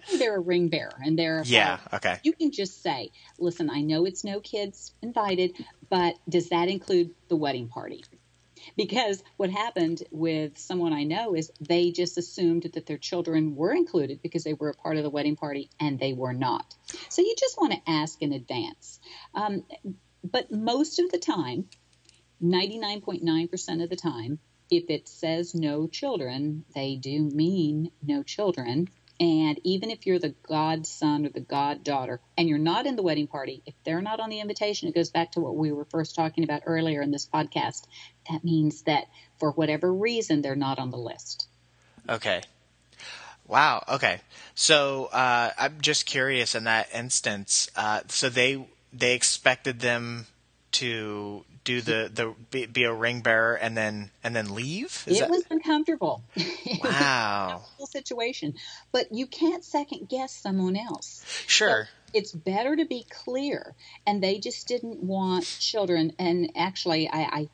They're 0.18 0.36
a 0.36 0.40
ring 0.40 0.68
bearer 0.68 0.94
and 1.04 1.18
they're, 1.18 1.42
yeah, 1.44 1.78
okay, 1.92 2.18
you 2.22 2.32
can 2.32 2.50
just 2.50 2.82
say, 2.82 3.10
listen, 3.38 3.68
I 3.68 3.82
know 3.82 4.06
it's 4.06 4.24
no 4.24 4.40
kids 4.40 4.92
invited, 5.02 5.56
but 5.90 6.14
does 6.26 6.48
that 6.48 6.68
include 6.68 7.10
the 7.28 7.36
wedding 7.36 7.68
party? 7.68 8.04
Because 8.76 9.22
what 9.36 9.50
happened 9.50 10.02
with 10.10 10.58
someone 10.58 10.92
I 10.92 11.04
know 11.04 11.34
is 11.34 11.52
they 11.60 11.90
just 11.90 12.18
assumed 12.18 12.70
that 12.74 12.86
their 12.86 12.98
children 12.98 13.54
were 13.54 13.72
included 13.72 14.22
because 14.22 14.44
they 14.44 14.54
were 14.54 14.70
a 14.70 14.74
part 14.74 14.96
of 14.96 15.02
the 15.02 15.10
wedding 15.10 15.36
party 15.36 15.70
and 15.78 15.98
they 15.98 16.12
were 16.12 16.32
not. 16.32 16.74
So 17.08 17.22
you 17.22 17.34
just 17.38 17.58
want 17.58 17.72
to 17.72 17.90
ask 17.90 18.20
in 18.22 18.32
advance. 18.32 19.00
Um, 19.34 19.64
but 20.24 20.50
most 20.50 20.98
of 20.98 21.10
the 21.10 21.18
time, 21.18 21.68
99.9% 22.42 23.82
of 23.82 23.90
the 23.90 23.96
time, 23.96 24.38
if 24.70 24.90
it 24.90 25.08
says 25.08 25.54
no 25.54 25.86
children, 25.86 26.64
they 26.74 26.96
do 26.96 27.22
mean 27.22 27.90
no 28.02 28.22
children. 28.22 28.88
And 29.18 29.58
even 29.64 29.90
if 29.90 30.06
you're 30.06 30.18
the 30.18 30.34
godson 30.46 31.26
or 31.26 31.30
the 31.30 31.40
goddaughter 31.40 32.20
and 32.36 32.48
you're 32.48 32.58
not 32.58 32.86
in 32.86 32.96
the 32.96 33.02
wedding 33.02 33.26
party, 33.26 33.62
if 33.64 33.74
they're 33.84 34.02
not 34.02 34.20
on 34.20 34.28
the 34.28 34.40
invitation, 34.40 34.88
it 34.88 34.94
goes 34.94 35.10
back 35.10 35.32
to 35.32 35.40
what 35.40 35.56
we 35.56 35.72
were 35.72 35.86
first 35.86 36.14
talking 36.14 36.44
about 36.44 36.62
earlier 36.66 37.00
in 37.00 37.10
this 37.10 37.26
podcast. 37.26 37.86
That 38.30 38.44
means 38.44 38.82
that 38.82 39.06
for 39.38 39.52
whatever 39.52 39.92
reason, 39.92 40.42
they're 40.42 40.54
not 40.54 40.78
on 40.78 40.90
the 40.90 40.98
list. 40.98 41.46
Okay. 42.08 42.42
Wow. 43.46 43.84
Okay. 43.88 44.20
So 44.54 45.06
uh, 45.06 45.50
I'm 45.58 45.80
just 45.80 46.04
curious 46.04 46.54
in 46.54 46.64
that 46.64 46.88
instance. 46.92 47.70
Uh, 47.74 48.00
so 48.08 48.28
they 48.28 48.66
they 48.92 49.14
expected 49.14 49.80
them 49.80 50.26
to 50.72 51.44
do 51.66 51.82
the 51.82 52.10
the 52.12 52.34
be, 52.50 52.64
be 52.64 52.84
a 52.84 52.92
ring 52.94 53.20
bearer 53.20 53.54
and 53.54 53.76
then 53.76 54.10
and 54.24 54.34
then 54.34 54.54
leave. 54.54 55.04
Is 55.06 55.18
it 55.18 55.20
that 55.20 55.30
was 55.30 55.44
uncomfortable. 55.50 56.22
Was 56.34 56.78
wow? 56.84 57.44
uncomfortable 57.48 57.86
situation, 57.86 58.54
but 58.92 59.12
you 59.12 59.26
can't 59.26 59.62
second 59.62 60.08
guess 60.08 60.32
someone 60.34 60.76
else. 60.76 61.22
Sure. 61.46 61.88
it's 62.14 62.32
better 62.32 62.76
to 62.76 62.86
be 62.86 63.04
clear 63.10 63.74
and 64.06 64.22
they 64.22 64.38
just 64.38 64.66
didn't 64.68 65.02
want 65.02 65.44
children 65.44 66.12
and 66.18 66.50
actually 66.56 67.10
i 67.12 67.20
i, 67.38 67.48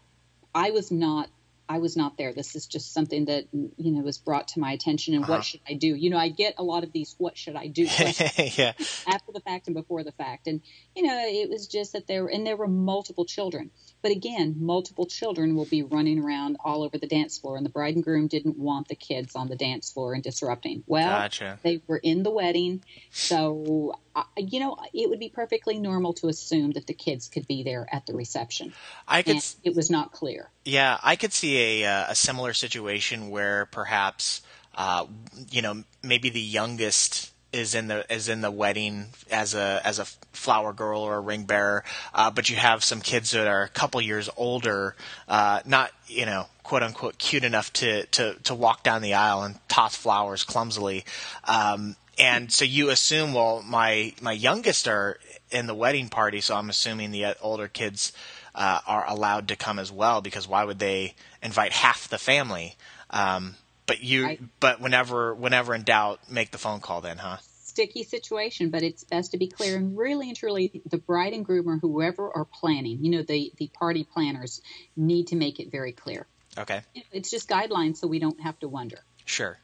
I 0.55 0.71
was 0.71 0.93
not 0.93 1.29
I 1.69 1.79
was 1.79 1.97
not 1.97 2.19
there. 2.19 2.35
This 2.35 2.55
is 2.55 2.67
just 2.67 2.93
something 2.93 3.27
that 3.27 3.47
you 3.53 3.93
know 3.93 4.03
was 4.03 4.19
brought 4.19 4.49
to 4.49 4.61
my 4.61 4.73
attention. 4.73 5.15
And 5.15 5.23
Uh-huh. 5.25 5.35
what 5.35 5.45
should 5.45 5.61
I 5.67 5.73
do? 5.73 5.95
You 5.95 6.11
know, 6.11 6.19
I 6.19 6.29
get 6.29 6.55
a 6.59 6.63
lot 6.63 6.85
of 6.85 6.93
these 6.93 7.15
"What 7.17 7.39
should 7.39 7.57
I 7.57 7.69
do?" 7.69 7.87
questions 7.97 8.59
yeah. 8.59 8.73
after 9.07 9.33
the 9.33 9.41
fact 9.41 9.69
and 9.69 9.75
before 9.75 10.05
the 10.05 10.13
fact. 10.13 10.49
And 10.49 10.61
you 10.95 11.03
know, 11.03 11.25
it 11.27 11.49
was 11.49 11.67
just 11.67 11.93
that 11.93 12.07
there 12.07 12.27
and 12.27 12.47
there 12.47 12.57
were 12.57 12.69
multiple 12.69 13.25
children. 13.25 13.71
But 14.03 14.11
again, 14.11 14.57
multiple 14.59 15.07
children 15.07 15.55
will 15.55 15.65
be 15.65 15.83
running 15.85 16.19
around 16.19 16.57
all 16.65 16.83
over 16.83 16.99
the 16.99 17.07
dance 17.07 17.39
floor, 17.39 17.57
and 17.57 17.65
the 17.65 17.71
bride 17.71 17.95
and 17.95 18.03
groom 18.03 18.27
didn't 18.27 18.59
want 18.59 18.89
the 18.89 18.97
kids 18.97 19.37
on 19.37 19.49
the 19.49 19.55
dance 19.55 19.93
floor 19.93 20.13
and 20.13 20.23
disrupting. 20.23 20.83
Well, 20.87 21.21
Gotcha. 21.21 21.61
they 21.63 21.83
were 21.87 21.99
in 21.99 22.25
the 22.25 22.31
wedding, 22.31 22.83
so 23.11 23.95
I 24.15 24.25
you 24.37 24.61
know, 24.61 24.77
it 24.93 25.09
would 25.09 25.21
be 25.21 25.29
perfectly 25.29 25.79
normal 25.79 26.13
to 26.15 26.29
assume 26.29 26.73
that 26.73 26.87
the 26.87 26.95
kids 26.95 27.29
could 27.29 27.47
be 27.47 27.63
there 27.63 27.87
at 27.93 28.07
the 28.07 28.15
reception, 28.15 28.73
I 29.07 29.23
could. 29.23 29.37
and 29.37 29.55
it 29.63 29.77
was 29.77 29.89
not 29.89 30.13
clear. 30.13 30.51
Yeah, 30.65 30.99
I 31.03 31.17
could 31.17 31.33
see 31.33 31.83
a 31.83 31.89
uh, 31.89 32.11
a 32.11 32.15
similar 32.15 32.53
situation 32.53 33.31
where 33.31 33.67
perhaps 33.67 34.43
uh, 34.75 35.07
you 35.51 35.63
know 35.63 35.85
maybe 36.03 36.29
the 36.29 36.41
youngest 36.41 37.32
is 37.53 37.75
in 37.75 37.89
the 37.89 38.11
is 38.13 38.29
in 38.29 38.41
the 38.41 38.51
wedding 38.51 39.07
as 39.31 39.55
a 39.55 39.81
as 39.85 39.99
a 39.99 40.05
flower 40.33 40.73
girl 40.73 41.01
or 41.01 41.17
a 41.17 41.21
ring 41.21 41.45
bearer, 41.45 41.85
uh, 42.15 42.31
but 42.31 42.49
you 42.51 42.57
have 42.57 42.83
some 42.83 43.01
kids 43.01 43.31
that 43.33 43.47
are 43.47 43.63
a 43.63 43.69
couple 43.69 44.01
years 44.01 44.29
older, 44.37 44.97
uh, 45.29 45.61
not 45.67 45.93
you 46.07 46.27
know 46.27 46.47
quote 46.63 46.83
unquote 46.83 47.19
cute 47.19 47.45
enough 47.45 47.73
to 47.75 48.07
to 48.07 48.35
to 48.45 48.55
walk 48.55 48.83
down 48.83 49.03
the 49.03 49.15
aisle 49.15 49.43
and 49.43 49.57
toss 49.69 49.95
flowers 49.97 50.45
clumsily. 50.45 51.05
Um, 51.45 51.97
and 52.19 52.53
so 52.53 52.65
you 52.65 52.91
assume, 52.91 53.33
well, 53.33 53.63
my 53.63 54.15
my 54.21 54.33
youngest 54.33 54.89
are 54.89 55.19
in 55.51 55.67
the 55.67 55.75
wedding 55.75 56.09
party, 56.09 56.41
so 56.41 56.57
I'm 56.57 56.71
assuming 56.71 57.11
the 57.11 57.25
uh, 57.27 57.35
older 57.41 57.69
kids 57.69 58.13
uh, 58.55 58.81
are 58.87 59.09
allowed 59.09 59.49
to 59.49 59.57
come 59.57 59.79
as 59.79 59.91
well 59.91 60.21
because 60.21 60.47
why 60.47 60.65
would 60.65 60.79
they 60.79 61.15
invite 61.43 61.73
half 61.73 62.09
the 62.09 62.19
family? 62.19 62.77
Um, 63.11 63.57
but 63.87 64.03
you, 64.03 64.39
but 64.61 64.81
whenever 64.81 65.35
whenever 65.35 65.75
in 65.75 65.83
doubt, 65.83 66.21
make 66.31 66.51
the 66.51 66.59
phone 66.59 66.81
call 66.81 67.01
then, 67.01 67.19
huh? 67.19 67.39
sticky 67.73 68.05
situation, 68.05 68.69
but 68.69 68.83
it's 68.83 69.03
best 69.05 69.31
to 69.31 69.39
be 69.39 69.49
clear 69.49 69.77
and 69.77 69.97
really 69.97 70.29
and 70.29 70.37
truly 70.37 70.83
the 70.91 70.99
bride 70.99 71.33
and 71.33 71.45
groom 71.45 71.69
or 71.69 71.79
whoever 71.79 72.31
are 72.31 72.45
planning, 72.45 72.99
you 73.03 73.11
know, 73.11 73.23
the, 73.23 73.51
the 73.57 73.69
party 73.69 74.05
planners 74.05 74.61
need 74.95 75.29
to 75.29 75.37
make 75.37 75.59
it 75.59 75.73
very 75.73 75.93
clear. 75.93 76.27
Okay. 76.59 76.83
It's 77.11 77.31
just 77.31 77.49
guidelines 77.49 77.97
so 77.97 78.07
we 78.07 78.19
don't 78.19 78.41
have 78.43 78.59
to 78.61 78.69
wonder. 78.69 78.99
Sure. 79.25 79.59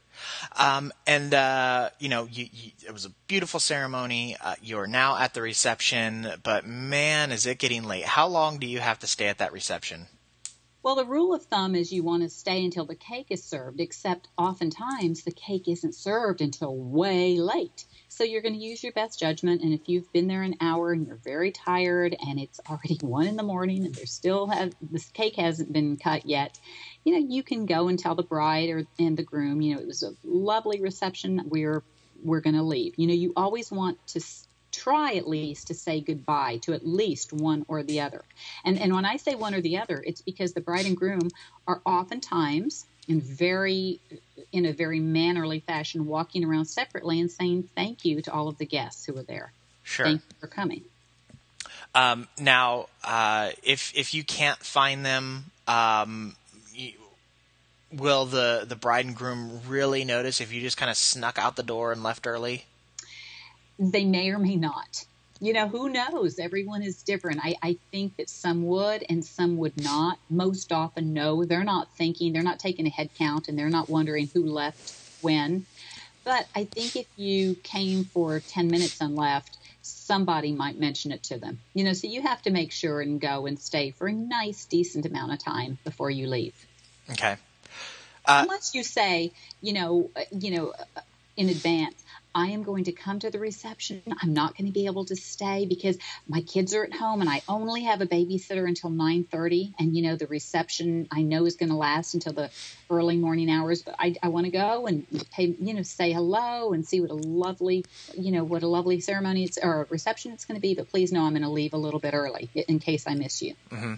Um, 0.57 0.91
and 1.07 1.33
uh, 1.35 1.91
you 1.99 2.09
know, 2.09 2.25
you, 2.25 2.47
you, 2.51 2.73
it 2.87 2.93
was 2.93 3.05
a 3.05 3.11
beautiful 3.27 3.61
ceremony. 3.61 4.37
Uh, 4.41 4.55
you're 4.63 4.87
now 4.87 5.17
at 5.17 5.35
the 5.35 5.43
reception, 5.43 6.27
but 6.43 6.67
man, 6.67 7.31
is 7.31 7.47
it 7.47 7.59
getting 7.59 7.85
late? 7.85 8.05
How 8.05 8.27
long 8.27 8.59
do 8.59 8.67
you 8.67 8.81
have 8.81 8.99
to 9.01 9.07
stay 9.07 9.29
at 9.29 9.39
that 9.39 9.53
reception? 9.53 10.07
Well, 10.89 10.97
the 10.97 11.05
rule 11.05 11.35
of 11.35 11.45
thumb 11.45 11.75
is 11.75 11.93
you 11.93 12.03
want 12.03 12.23
to 12.23 12.31
stay 12.31 12.65
until 12.65 12.87
the 12.87 12.95
cake 12.95 13.27
is 13.29 13.45
served, 13.45 13.79
except 13.79 14.29
oftentimes 14.39 15.23
the 15.23 15.31
cake 15.31 15.69
isn't 15.69 15.95
served 15.95 16.41
until 16.41 16.75
way 16.75 17.39
late. 17.39 17.85
So 18.09 18.25
you're 18.25 18.41
going 18.41 18.55
to 18.55 18.65
use 18.65 18.83
your 18.83 18.95
best 18.95 19.21
judgment. 19.21 19.61
And 19.61 19.75
if 19.75 19.87
you've 19.87 20.11
been 20.15 20.29
there 20.29 20.43
an 20.43 20.57
hour 20.63 20.93
and 20.93 21.07
you're 21.07 21.21
very 21.23 21.53
tired 21.53 22.17
and 22.27 22.41
it's 22.41 22.59
already 22.67 22.97
one 23.03 23.27
in 23.27 23.37
the 23.37 23.43
morning 23.43 23.85
and 23.85 23.95
there's 23.95 24.13
still 24.13 24.47
have 24.47 24.73
this 24.81 25.11
cake 25.11 25.37
hasn't 25.37 25.75
been 25.75 25.99
cut 25.99 26.25
yet, 26.25 26.59
you 27.05 27.13
know, 27.13 27.35
you 27.35 27.43
can 27.43 27.67
go 27.67 27.89
and 27.89 27.99
tell 27.99 28.15
the 28.15 28.23
bride 28.23 28.71
or 28.71 28.87
and 28.99 29.19
the 29.19 29.23
groom, 29.23 29.61
you 29.61 29.75
know, 29.75 29.83
it 29.83 29.87
was 29.87 30.03
a 30.03 30.15
lovely 30.25 30.81
reception. 30.81 31.43
We're 31.45 31.83
we're 32.23 32.41
going 32.41 32.57
to 32.57 32.63
leave. 32.63 32.95
You 32.97 33.09
know, 33.09 33.15
you 33.15 33.35
always 33.37 33.71
want 33.71 33.99
to 34.09 34.21
try 34.79 35.15
at 35.15 35.29
least 35.29 35.67
to 35.69 35.75
say 35.75 36.01
goodbye 36.01 36.59
to 36.63 36.73
at 36.73 36.87
least 36.87 37.33
one 37.33 37.65
or 37.69 37.83
the 37.83 38.01
other. 38.01 38.23
And 38.65 38.79
and 38.79 38.95
when 38.95 39.05
I 39.05 39.17
say 39.17 39.35
one 39.35 39.55
or 39.55 39.61
the 39.61 39.79
other, 39.79 40.03
it's 40.07 40.23
because 40.23 40.53
the 40.53 40.61
bride 40.61 40.87
and 40.87 40.97
groom 40.97 41.29
are 41.67 41.81
oftentimes 41.85 42.87
in 43.09 43.21
very 43.21 44.01
in 44.53 44.67
a 44.67 44.73
very 44.73 45.01
mannerly 45.01 45.61
fashion 45.61 46.07
walking 46.07 46.45
around 46.45 46.67
separately 46.67 47.21
and 47.21 47.31
saying 47.31 47.69
thank 47.75 48.05
you 48.05 48.23
to 48.23 48.33
all 48.33 48.49
of 48.49 48.59
the 48.59 48.67
guests 48.67 49.05
who 49.05 49.15
were 49.15 49.23
there. 49.23 49.53
Sure. 49.83 50.07
Thank 50.07 50.21
you 50.21 50.37
for 50.41 50.47
coming. 50.47 50.85
Um, 51.95 52.29
now, 52.39 52.89
uh, 53.03 53.51
if 53.63 53.93
if 53.97 54.15
you 54.15 54.23
can't 54.23 54.59
find 54.59 55.05
them, 55.05 55.47
um, 55.67 56.37
you, 56.75 56.93
will 57.93 58.27
the 58.27 58.65
the 58.69 58.77
bride 58.77 59.07
and 59.07 59.17
groom 59.17 59.61
really 59.67 60.05
notice 60.05 60.41
if 60.41 60.53
you 60.53 60.61
just 60.61 60.77
kind 60.77 60.91
of 60.91 60.97
snuck 60.97 61.39
out 61.39 61.57
the 61.57 61.63
door 61.63 61.93
and 61.93 62.03
left 62.03 62.27
early? 62.27 62.67
They 63.79 64.05
may 64.05 64.31
or 64.31 64.39
may 64.39 64.57
not. 64.57 65.05
You 65.41 65.53
know, 65.53 65.69
who 65.69 65.89
knows? 65.89 66.39
Everyone 66.41 66.83
is 66.83 67.03
different. 67.05 67.41
I, 67.45 67.55
I 67.63 67.77
think 67.93 68.17
that 68.17 68.29
some 68.29 68.67
would 68.67 69.05
and 69.09 69.25
some 69.25 69.57
would 69.59 69.81
not. 69.81 70.19
Most 70.29 70.73
often, 70.73 71.13
no. 71.13 71.45
They're 71.45 71.63
not 71.63 71.89
thinking, 71.97 72.33
they're 72.33 72.43
not 72.43 72.59
taking 72.59 72.87
a 72.87 72.91
head 72.91 73.11
count, 73.17 73.47
and 73.47 73.57
they're 73.57 73.71
not 73.71 73.89
wondering 73.89 74.31
who 74.35 74.45
left 74.45 74.95
when. 75.21 75.65
But 76.25 76.47
I 76.55 76.65
think 76.65 76.97
if 76.97 77.07
you 77.17 77.55
came 77.63 78.05
for 78.05 78.41
10 78.41 78.67
minutes 78.67 79.01
and 79.01 79.15
left, 79.15 79.57
somebody 79.81 80.53
might 80.53 80.79
mention 80.79 81.13
it 81.13 81.23
to 81.25 81.39
them. 81.39 81.59
You 81.75 81.85
know, 81.85 81.93
so 81.93 82.09
you 82.09 82.21
have 82.23 82.43
to 82.43 82.51
make 82.51 82.73
sure 82.73 83.01
and 83.01 83.21
go 83.21 83.47
and 83.47 83.59
stay 83.59 83.93
for 83.93 84.09
a 84.09 84.13
nice, 84.13 84.65
decent 84.67 85.07
amount 85.07 85.33
of 85.33 85.39
time 85.39 85.79
before 85.85 86.11
you 86.11 86.27
leave. 86.27 86.55
Okay. 87.13 87.37
Uh, 88.27 88.43
Unless 88.43 88.75
you 88.75 88.83
say, 88.83 89.33
you 89.63 89.73
know, 89.73 90.11
uh, 90.17 90.23
you 90.39 90.51
know, 90.51 90.75
uh, 90.97 91.01
in 91.37 91.49
advance, 91.49 92.05
I 92.39 92.51
am 92.51 92.63
going 92.63 92.85
to 92.85 92.93
come 92.93 93.19
to 93.19 93.31
the 93.31 93.41
reception. 93.41 94.01
I'm 94.23 94.33
not 94.33 94.57
going 94.57 94.67
to 94.67 94.73
be 94.73 94.87
able 94.87 95.05
to 95.07 95.17
stay 95.17 95.67
because 95.67 95.99
my 96.29 96.41
kids 96.43 96.73
are 96.73 96.85
at 96.85 96.95
home 96.95 97.21
and 97.21 97.29
I 97.29 97.43
only 97.49 97.83
have 97.83 98.01
a 98.01 98.07
babysitter 98.07 98.67
until 98.67 98.91
9:30 98.91 99.75
and 99.81 99.97
you 99.97 100.03
know 100.03 100.15
the 100.15 100.29
reception 100.29 101.09
I 101.11 101.23
know 101.23 101.47
is 101.47 101.57
going 101.57 101.71
to 101.71 101.75
last 101.75 102.15
until 102.15 102.33
the 102.33 102.51
early 102.91 103.17
morning 103.17 103.51
hours 103.51 103.83
but 103.83 103.97
I, 103.99 104.15
I 104.23 104.29
want 104.29 104.47
to 104.47 104.53
go 104.53 104.87
and 104.87 105.05
pay 105.33 105.47
you 105.61 105.75
know 105.75 105.83
say 105.83 106.13
hello 106.13 106.73
and 106.73 106.87
see 106.87 107.01
what 107.01 107.11
a 107.11 107.15
lovely 107.15 107.85
you 108.17 108.31
know 108.31 108.45
what 108.45 108.63
a 108.63 108.69
lovely 108.69 109.01
ceremony 109.01 109.45
it's 109.45 109.59
or 109.61 109.87
reception 109.91 110.33
it's 110.33 110.45
going 110.45 110.57
to 110.57 110.63
be 110.63 110.75
but 110.75 110.89
please 110.89 111.11
know 111.11 111.25
I'm 111.25 111.33
going 111.33 111.43
to 111.43 111.49
leave 111.49 111.75
a 111.75 111.79
little 111.79 112.01
bit 112.01 112.15
early 112.15 112.49
in 112.55 112.79
case 112.79 113.05
I 113.07 113.15
miss 113.15 113.43
you. 113.43 113.55
Mm-hmm. 113.71 113.95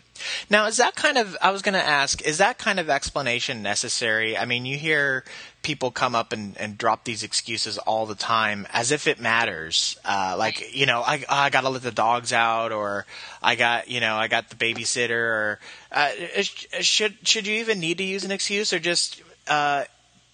Now, 0.48 0.66
is 0.66 0.78
that 0.78 0.94
kind 0.94 1.18
of, 1.18 1.36
I 1.40 1.50
was 1.50 1.62
going 1.62 1.74
to 1.74 1.84
ask, 1.84 2.22
is 2.22 2.38
that 2.38 2.58
kind 2.58 2.80
of 2.80 2.90
explanation 2.90 3.62
necessary? 3.62 4.36
I 4.36 4.44
mean, 4.44 4.66
you 4.66 4.76
hear 4.76 5.24
people 5.62 5.90
come 5.90 6.14
up 6.14 6.32
and, 6.32 6.56
and 6.58 6.78
drop 6.78 7.04
these 7.04 7.22
excuses 7.22 7.78
all 7.78 8.06
the 8.06 8.14
time 8.14 8.66
as 8.72 8.92
if 8.92 9.06
it 9.06 9.20
matters. 9.20 9.98
Uh, 10.04 10.34
like, 10.38 10.74
you 10.74 10.86
know, 10.86 11.02
I, 11.02 11.24
I 11.28 11.50
got 11.50 11.62
to 11.62 11.68
let 11.68 11.82
the 11.82 11.90
dogs 11.90 12.32
out 12.32 12.72
or 12.72 13.06
I 13.42 13.54
got, 13.56 13.88
you 13.88 14.00
know, 14.00 14.16
I 14.16 14.28
got 14.28 14.48
the 14.50 14.56
babysitter 14.56 15.10
or, 15.10 15.60
uh, 15.92 16.10
should, 16.42 17.16
should 17.26 17.46
you 17.46 17.60
even 17.60 17.80
need 17.80 17.98
to 17.98 18.04
use 18.04 18.24
an 18.24 18.30
excuse 18.30 18.72
or 18.72 18.78
just, 18.78 19.22
uh, 19.48 19.84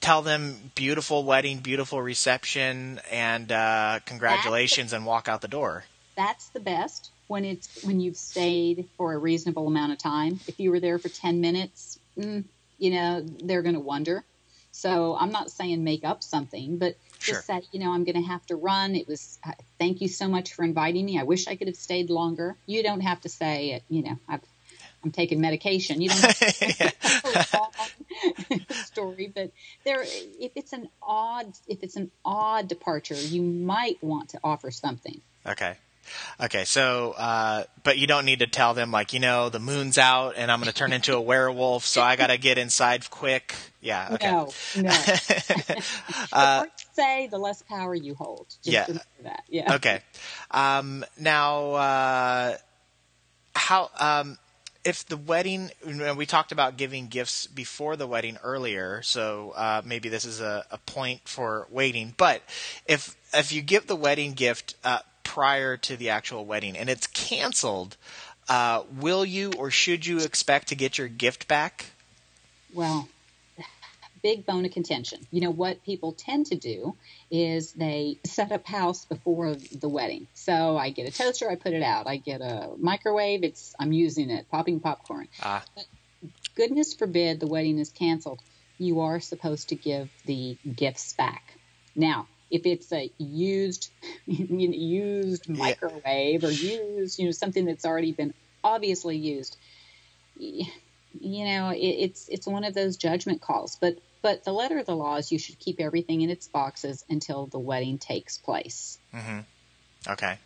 tell 0.01 0.23
them 0.23 0.71
beautiful 0.75 1.25
wedding, 1.25 1.59
beautiful 1.59 2.01
reception 2.01 3.01
and, 3.11 3.51
uh, 3.51 4.01
congratulations 4.07 4.93
and 4.93 5.05
walk 5.05 5.29
out 5.29 5.41
the 5.41 5.49
door? 5.49 5.85
that's 6.17 6.49
the 6.49 6.61
best 6.61 7.11
when 7.29 7.45
it's 7.45 7.85
when 7.85 8.01
you've 8.01 8.17
stayed 8.17 8.89
for 8.97 9.13
a 9.13 9.19
reasonable 9.19 9.67
amount 9.69 9.93
of 9.93 9.99
time. 9.99 10.41
If 10.49 10.59
you 10.59 10.71
were 10.71 10.81
there 10.81 10.99
for 10.99 11.09
10 11.09 11.41
minutes, 11.41 11.99
mm, 12.19 12.43
you 12.79 12.91
know, 12.91 13.25
they're 13.45 13.63
going 13.63 13.75
to 13.75 13.81
wonder. 13.81 14.25
So 14.77 15.17
I'm 15.17 15.33
not 15.33 15.51
saying 15.51 15.83
make 15.83 16.05
up 16.05 16.23
something, 16.23 16.77
but 16.77 16.97
Sure. 17.21 17.35
just 17.35 17.47
say, 17.47 17.63
you 17.73 17.81
know, 17.81 17.93
I'm 17.93 18.05
going 18.05 18.23
to 18.23 18.29
have 18.29 18.45
to 18.47 18.57
run. 18.57 18.95
It 18.95 19.09
was, 19.09 19.39
uh, 19.45 19.53
thank 19.79 20.03
you 20.03 20.09
so 20.09 20.29
much 20.29 20.53
for 20.53 20.65
inviting 20.65 21.07
me. 21.07 21.19
I 21.19 21.23
wish 21.23 21.49
I 21.49 21.57
could 21.57 21.69
have 21.69 21.77
stayed 21.77 22.11
longer. 22.11 22.57
You 22.67 22.83
don't 22.83 23.01
have 23.01 23.21
to 23.23 23.29
say 23.31 23.71
it, 23.71 23.85
you 23.89 24.03
know, 24.03 24.19
I've, 24.29 24.43
I'm 25.03 25.13
taking 25.13 25.41
medication. 25.41 26.03
You 26.03 26.11
don't 26.11 26.19
have 26.19 26.39
to 26.39 26.93
a 27.25 27.57
long 27.57 28.61
story, 28.85 29.33
but 29.35 29.51
there, 29.85 30.05
if 30.05 30.53
it's 30.57 30.75
an 30.75 30.89
odd, 31.03 31.47
if 31.67 31.83
it's 31.83 31.97
an 31.97 32.11
odd 32.25 32.69
departure, 32.69 33.15
you 33.15 33.43
might 33.43 34.03
want 34.03 34.31
to 34.31 34.41
offer 34.45 34.71
something. 34.71 35.21
Okay. 35.47 35.77
Okay, 36.41 36.65
so, 36.65 37.13
uh, 37.13 37.65
but 37.83 37.99
you 37.99 38.07
don't 38.07 38.25
need 38.25 38.41
to 38.41 38.47
tell 38.47 38.75
them, 38.75 38.91
like, 38.91 39.13
you 39.13 39.21
know, 39.21 39.49
the 39.49 39.59
moon's 39.59 39.99
out 39.99 40.35
and 40.37 40.51
I'm 40.51 40.61
going 40.61 40.73
to 40.73 40.75
turn 40.75 40.93
into 40.93 41.15
a 41.15 41.21
werewolf, 41.21 41.85
so 41.85 42.03
I 42.03 42.17
got 42.17 42.29
to 42.29 42.39
get 42.39 42.59
inside 42.59 43.11
quick. 43.11 43.55
Yeah, 43.81 44.09
okay. 44.13 44.31
No, 44.31 44.53
no. 44.77 44.91
the 44.91 46.69
say, 46.93 47.29
the 47.29 47.39
less 47.39 47.63
power 47.63 47.95
you 47.95 48.15
hold. 48.15 48.47
Just 48.63 48.67
Yeah. 48.67 48.87
that. 49.23 49.45
Yeah. 49.49 49.75
Okay. 49.75 50.01
Um, 50.51 51.05
now, 51.19 51.73
uh, 51.73 52.57
how, 53.55 53.91
um, 53.99 54.39
if 54.87 55.05
the 55.05 55.17
wedding, 55.17 55.71
we 56.17 56.27
talked 56.27 56.53
about 56.53 56.77
giving 56.77 57.09
gifts 57.09 57.49
before 57.49 57.97
the 57.97 58.07
wedding 58.07 58.39
earlier, 58.45 59.03
so 59.03 59.53
uh, 59.57 59.83
maybe 59.85 60.09
this 60.09 60.25
is 60.25 60.41
a, 60.41 60.65
a 60.71 60.79
point 60.79 61.23
for 61.25 61.67
waiting. 61.71 62.15
But 62.17 62.41
if 62.87 63.17
if 63.35 63.51
you 63.51 63.63
give 63.63 63.89
the 63.89 63.97
wedding 63.97 64.33
gift 64.35 64.77
uh, 64.85 65.01
prior 65.37 65.77
to 65.77 65.99
the 65.99 66.09
actual 66.09 66.47
wedding 66.47 66.79
and 66.79 66.89
it's 66.89 67.07
canceled, 67.09 67.95
uh, 68.49 68.83
will 68.99 69.23
you 69.23 69.53
or 69.59 69.71
should 69.71 70.07
you 70.07 70.21
expect 70.21 70.69
to 70.69 70.75
get 70.75 70.97
your 70.97 71.09
gift 71.09 71.47
back? 71.47 71.85
Well, 72.73 73.07
big 74.23 74.47
bone 74.47 74.65
of 74.65 74.73
contention. 74.73 75.27
You 75.31 75.43
know 75.43 75.51
what 75.51 75.85
people 75.85 76.13
tend 76.13 76.47
to 76.47 76.55
do 76.55 76.97
is 77.31 77.73
they 77.73 78.17
set 78.25 78.51
up 78.51 78.65
house 78.65 79.05
before 79.05 79.55
the 79.55 79.91
wedding. 79.91 80.27
So 80.33 80.79
I 80.79 80.89
get 80.89 81.07
a 81.07 81.13
toaster, 81.13 81.51
I 81.51 81.57
put 81.57 81.75
it 81.75 81.83
out. 81.83 82.07
I 82.07 82.17
get 82.17 82.41
a 82.41 82.71
microwave, 82.79 83.45
it's 83.45 83.75
I'm 83.79 83.93
using 83.93 84.31
it, 84.31 84.51
popping 84.51 84.81
popcorn. 84.81 85.29
Ah. 85.43 85.63
Goodness 86.55 86.95
forbid 86.95 87.41
the 87.41 87.47
wedding 87.47 87.79
is 87.79 87.91
canceled. 87.91 88.41
You 88.79 89.03
are 89.03 89.21
supposed 89.21 89.69
to 89.69 89.75
give 89.75 90.09
the 90.25 90.57
gifts 90.75 91.13
back. 91.13 91.59
Now, 91.95 92.27
if 92.51 92.67
it's 92.67 92.93
a 92.93 93.11
used 93.19 93.91
you 94.27 94.69
know, 94.69 94.77
used 94.77 95.47
Yeah. 95.49 95.57
microwave 95.57 96.45
or 96.45 96.51
used, 96.51 97.19
you 97.19 97.27
know, 97.27 97.31
something 97.33 97.65
that's 97.65 97.85
already 97.85 98.13
been 98.13 98.35
obviously 98.63 99.17
used, 99.17 99.57
you 100.37 100.65
know, 101.21 101.71
it, 101.71 101.79
it's 101.79 102.29
it's 102.29 102.47
one 102.47 102.65
of 102.65 102.75
those 102.75 102.97
judgment 102.97 103.41
calls. 103.41 103.77
But 103.81 103.99
but 104.23 104.45
the 104.45 104.53
letter 104.53 104.79
of 104.79 104.87
the 104.87 104.97
law 104.97 105.17
is 105.17 105.31
you 105.31 105.39
should 105.39 105.59
keep 105.59 105.81
everything 105.81 106.21
in 106.21 106.31
its 106.31 106.49
boxes 106.49 107.05
until 107.09 107.47
the 107.47 107.59
wedding 107.59 107.99
takes 107.99 108.39
place. 108.39 108.99
Okay. 110.09 110.39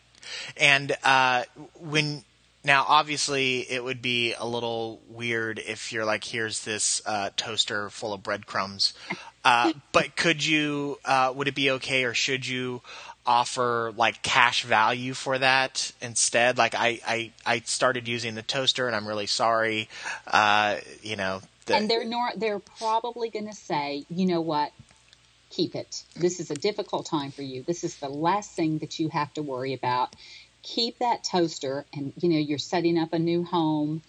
And 0.59 0.95
uh, 1.03 1.45
when 1.75 2.25
now, 2.62 2.85
obviously, 2.87 3.61
it 3.61 3.83
would 3.83 4.03
be 4.03 4.35
a 4.35 4.46
little 4.46 5.01
weird 5.09 5.59
if 5.59 5.92
you're 5.92 6.05
like, 6.05 6.25
here's 6.25 6.64
this 6.64 7.01
uh, 7.07 7.31
toaster 7.37 7.88
full 7.88 8.12
of 8.12 8.23
breadcrumbs. 8.23 8.94
Uh, 9.42 9.73
but 9.92 10.16
could 10.16 10.44
you? 10.44 10.99
Uh, 11.03 11.33
would 11.35 11.49
it 11.49 11.55
be 11.55 11.70
okay, 11.70 12.05
or 12.05 12.12
should 12.12 12.46
you 12.46 12.83
offer 13.25 13.90
like 13.96 14.23
cash 14.23 14.64
value 14.64 15.14
for 15.14 15.38
that 15.38 15.92
instead? 16.03 16.59
Like, 16.59 16.75
I 16.75 17.01
I, 17.07 17.31
I 17.46 17.61
started 17.61 18.07
using 18.07 18.35
the 18.35 18.42
toaster, 18.42 18.87
and 18.87 18.94
I'm 18.94 19.09
really 19.09 19.27
sorry. 19.27 19.88
Uh, 20.27 20.77
you 21.03 21.16
know. 21.16 21.40
The, 21.64 21.75
and 21.75 21.88
they're 21.88 22.05
nor 22.05 22.33
they're 22.37 22.59
probably 22.59 23.31
going 23.31 23.46
to 23.46 23.55
say, 23.55 24.05
you 24.11 24.27
know 24.27 24.42
what, 24.42 24.73
keep 25.49 25.75
it. 25.75 26.03
This 26.16 26.38
is 26.38 26.51
a 26.51 26.55
difficult 26.55 27.07
time 27.07 27.31
for 27.31 27.40
you. 27.40 27.62
This 27.62 27.83
is 27.83 27.96
the 27.96 28.11
last 28.11 28.51
thing 28.53 28.77
that 28.81 28.99
you 28.99 29.09
have 29.09 29.33
to 29.35 29.42
worry 29.42 29.73
about. 29.73 30.14
Keep 30.62 30.99
that 30.99 31.25
toaster, 31.25 31.87
and 31.92 32.12
you 32.16 32.29
know 32.29 32.38
you're 32.38 32.59
setting 32.59 32.99
up 32.99 33.12
a 33.12 33.18
new 33.18 33.44
home 33.44 34.03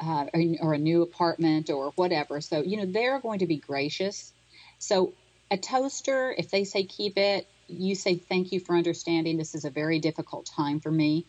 uh, 0.00 0.26
or, 0.32 0.42
or 0.62 0.74
a 0.74 0.78
new 0.78 1.02
apartment 1.02 1.70
or 1.70 1.92
whatever. 1.96 2.40
So 2.40 2.62
you 2.62 2.76
know 2.76 2.86
they're 2.86 3.20
going 3.20 3.40
to 3.40 3.46
be 3.46 3.56
gracious. 3.56 4.32
So 4.78 5.12
a 5.50 5.58
toaster, 5.58 6.34
if 6.36 6.50
they 6.50 6.64
say 6.64 6.84
keep 6.84 7.18
it, 7.18 7.46
you 7.68 7.94
say 7.94 8.16
thank 8.16 8.52
you 8.52 8.60
for 8.60 8.76
understanding. 8.76 9.36
This 9.36 9.54
is 9.54 9.64
a 9.64 9.70
very 9.70 9.98
difficult 9.98 10.46
time 10.46 10.80
for 10.80 10.90
me. 10.90 11.26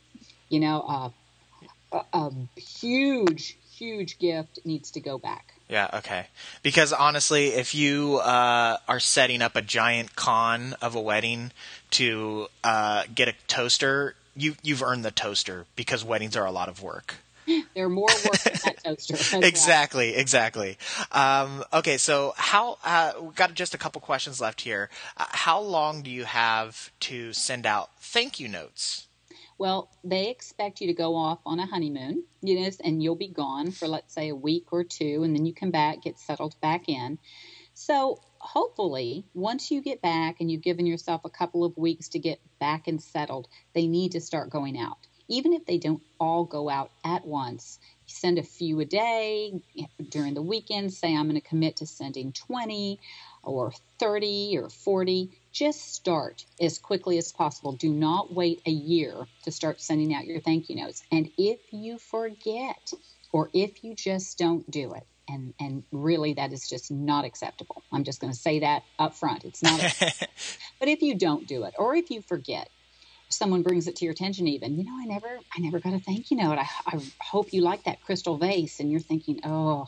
You 0.50 0.60
know, 0.60 0.82
uh, 0.82 1.10
a, 1.92 2.18
a 2.18 2.60
huge, 2.60 3.58
huge 3.78 4.20
gift 4.20 4.60
needs 4.66 4.92
to 4.92 5.00
go 5.00 5.18
back. 5.18 5.54
Yeah, 5.70 5.90
okay. 5.94 6.28
Because 6.64 6.92
honestly, 6.92 7.48
if 7.48 7.74
you 7.74 8.18
uh, 8.18 8.78
are 8.88 9.00
setting 9.00 9.42
up 9.42 9.56
a 9.56 9.62
giant 9.62 10.16
con 10.16 10.76
of 10.82 10.96
a 10.96 11.02
wedding 11.02 11.52
to 11.92 12.48
uh, 12.64 13.04
get 13.14 13.30
a 13.30 13.34
toaster, 13.48 14.16
you 14.36 14.56
you've 14.64 14.82
earned 14.82 15.06
the 15.06 15.12
toaster 15.12 15.66
because 15.76 16.04
weddings 16.04 16.36
are 16.36 16.46
a 16.46 16.52
lot 16.52 16.70
of 16.70 16.82
work. 16.82 17.16
They're 17.76 17.90
more 17.90 18.08
work 18.08 18.40
than 18.44 18.54
that 18.66 18.84
toaster. 18.84 19.16
Exactly, 19.46 20.16
exactly. 20.16 20.78
Um, 21.12 21.64
okay, 21.74 21.98
so 21.98 22.34
how 22.38 22.78
uh, 22.84 23.14
we've 23.22 23.36
got 23.36 23.54
just 23.54 23.74
a 23.74 23.78
couple 23.78 24.02
questions 24.02 24.40
left 24.40 24.62
here. 24.62 24.90
Uh, 25.18 25.26
how 25.30 25.60
long 25.60 26.02
do 26.02 26.12
you 26.12 26.26
have 26.26 26.92
to 27.02 27.34
send 27.34 27.66
out 27.66 27.90
thank 28.00 28.40
you 28.40 28.48
notes? 28.48 29.08
Well, 29.58 29.90
they 30.04 30.30
expect 30.30 30.82
you 30.82 30.88
to 30.88 30.94
go 30.94 31.16
off 31.16 31.40
on 31.46 31.60
a 31.60 31.68
honeymoon, 31.68 32.24
you 32.42 32.60
know, 32.60 32.70
and 32.84 33.02
you'll 33.04 33.16
be 33.16 33.28
gone 33.28 33.72
for 33.72 33.88
let's 33.88 34.14
say 34.14 34.30
a 34.30 34.36
week 34.36 34.68
or 34.72 34.84
two, 34.84 35.22
and 35.24 35.36
then 35.36 35.46
you 35.46 35.54
come 35.54 35.72
back, 35.72 36.02
get 36.04 36.18
settled 36.18 36.60
back 36.62 36.90
in. 36.90 37.20
So 37.84 38.20
hopefully, 38.38 39.26
once 39.34 39.72
you 39.72 39.82
get 39.82 40.04
back 40.04 40.40
and 40.40 40.52
you've 40.52 40.62
given 40.62 40.86
yourself 40.86 41.22
a 41.26 41.32
couple 41.32 41.64
of 41.64 41.76
weeks 41.76 42.10
to 42.10 42.20
get 42.20 42.40
back 42.60 42.88
and 42.88 43.02
settled, 43.02 43.48
they 43.74 43.88
need 43.88 44.12
to 44.12 44.22
start 44.22 44.52
going 44.52 44.78
out. 44.78 45.00
Even 45.28 45.52
if 45.52 45.66
they 45.66 45.80
don't 45.80 46.04
all 46.20 46.46
go 46.46 46.70
out 46.70 46.92
at 47.04 47.26
once, 47.26 47.80
send 48.06 48.38
a 48.38 48.44
few 48.44 48.80
a 48.82 48.86
day 48.86 49.64
during 50.10 50.36
the 50.36 50.44
weekend. 50.44 50.94
Say, 50.94 51.16
I'm 51.16 51.28
going 51.28 51.42
to 51.42 51.48
commit 51.48 51.78
to 51.78 51.88
sending 51.88 52.34
20 52.34 53.00
or 53.42 53.74
30 53.98 54.60
or 54.60 54.70
40. 54.70 55.32
Just 55.52 55.96
start 55.96 56.46
as 56.62 56.78
quickly 56.78 57.18
as 57.18 57.32
possible. 57.32 57.72
Do 57.72 57.92
not 57.92 58.32
wait 58.32 58.62
a 58.68 58.72
year 58.72 59.26
to 59.42 59.52
start 59.52 59.82
sending 59.82 60.14
out 60.14 60.28
your 60.28 60.40
thank 60.40 60.70
you 60.70 60.76
notes. 60.76 61.02
And 61.12 61.32
if 61.36 61.60
you 61.72 61.98
forget 61.98 62.94
or 63.32 63.50
if 63.54 63.84
you 63.84 63.96
just 63.96 64.38
don't 64.38 64.70
do 64.70 64.94
it, 64.94 65.08
and, 65.28 65.54
and 65.60 65.84
really 65.92 66.34
that 66.34 66.54
is 66.54 66.68
just 66.68 66.92
not 66.92 67.26
acceptable. 67.26 67.84
I'm 67.92 68.04
just 68.04 68.20
going 68.20 68.34
to 68.34 68.38
say 68.40 68.60
that 68.60 68.84
up 69.00 69.16
front. 69.16 69.46
It's 69.46 69.64
not. 69.64 69.80
but 70.80 70.88
if 70.88 71.02
you 71.02 71.16
don't 71.16 71.48
do 71.48 71.64
it 71.64 71.74
or 71.78 71.96
if 71.96 72.10
you 72.10 72.22
forget, 72.22 72.70
someone 73.34 73.64
brings 73.64 73.88
it 73.88 73.96
to 73.96 74.06
your 74.06 74.12
attention 74.12 74.48
even 74.48 74.78
you 74.78 74.84
know 74.84 74.98
i 75.00 75.06
never 75.06 75.40
i 75.56 75.60
never 75.60 75.80
got 75.80 75.94
a 75.94 76.00
thank 76.00 76.32
you 76.32 76.38
note 76.38 76.58
i, 76.58 76.68
I 76.86 77.00
hope 77.22 77.54
you 77.54 77.62
like 77.62 77.86
that 77.86 78.02
crystal 78.02 78.38
vase 78.38 78.80
and 78.80 78.92
you're 78.92 79.00
thinking 79.00 79.40
oh 79.46 79.88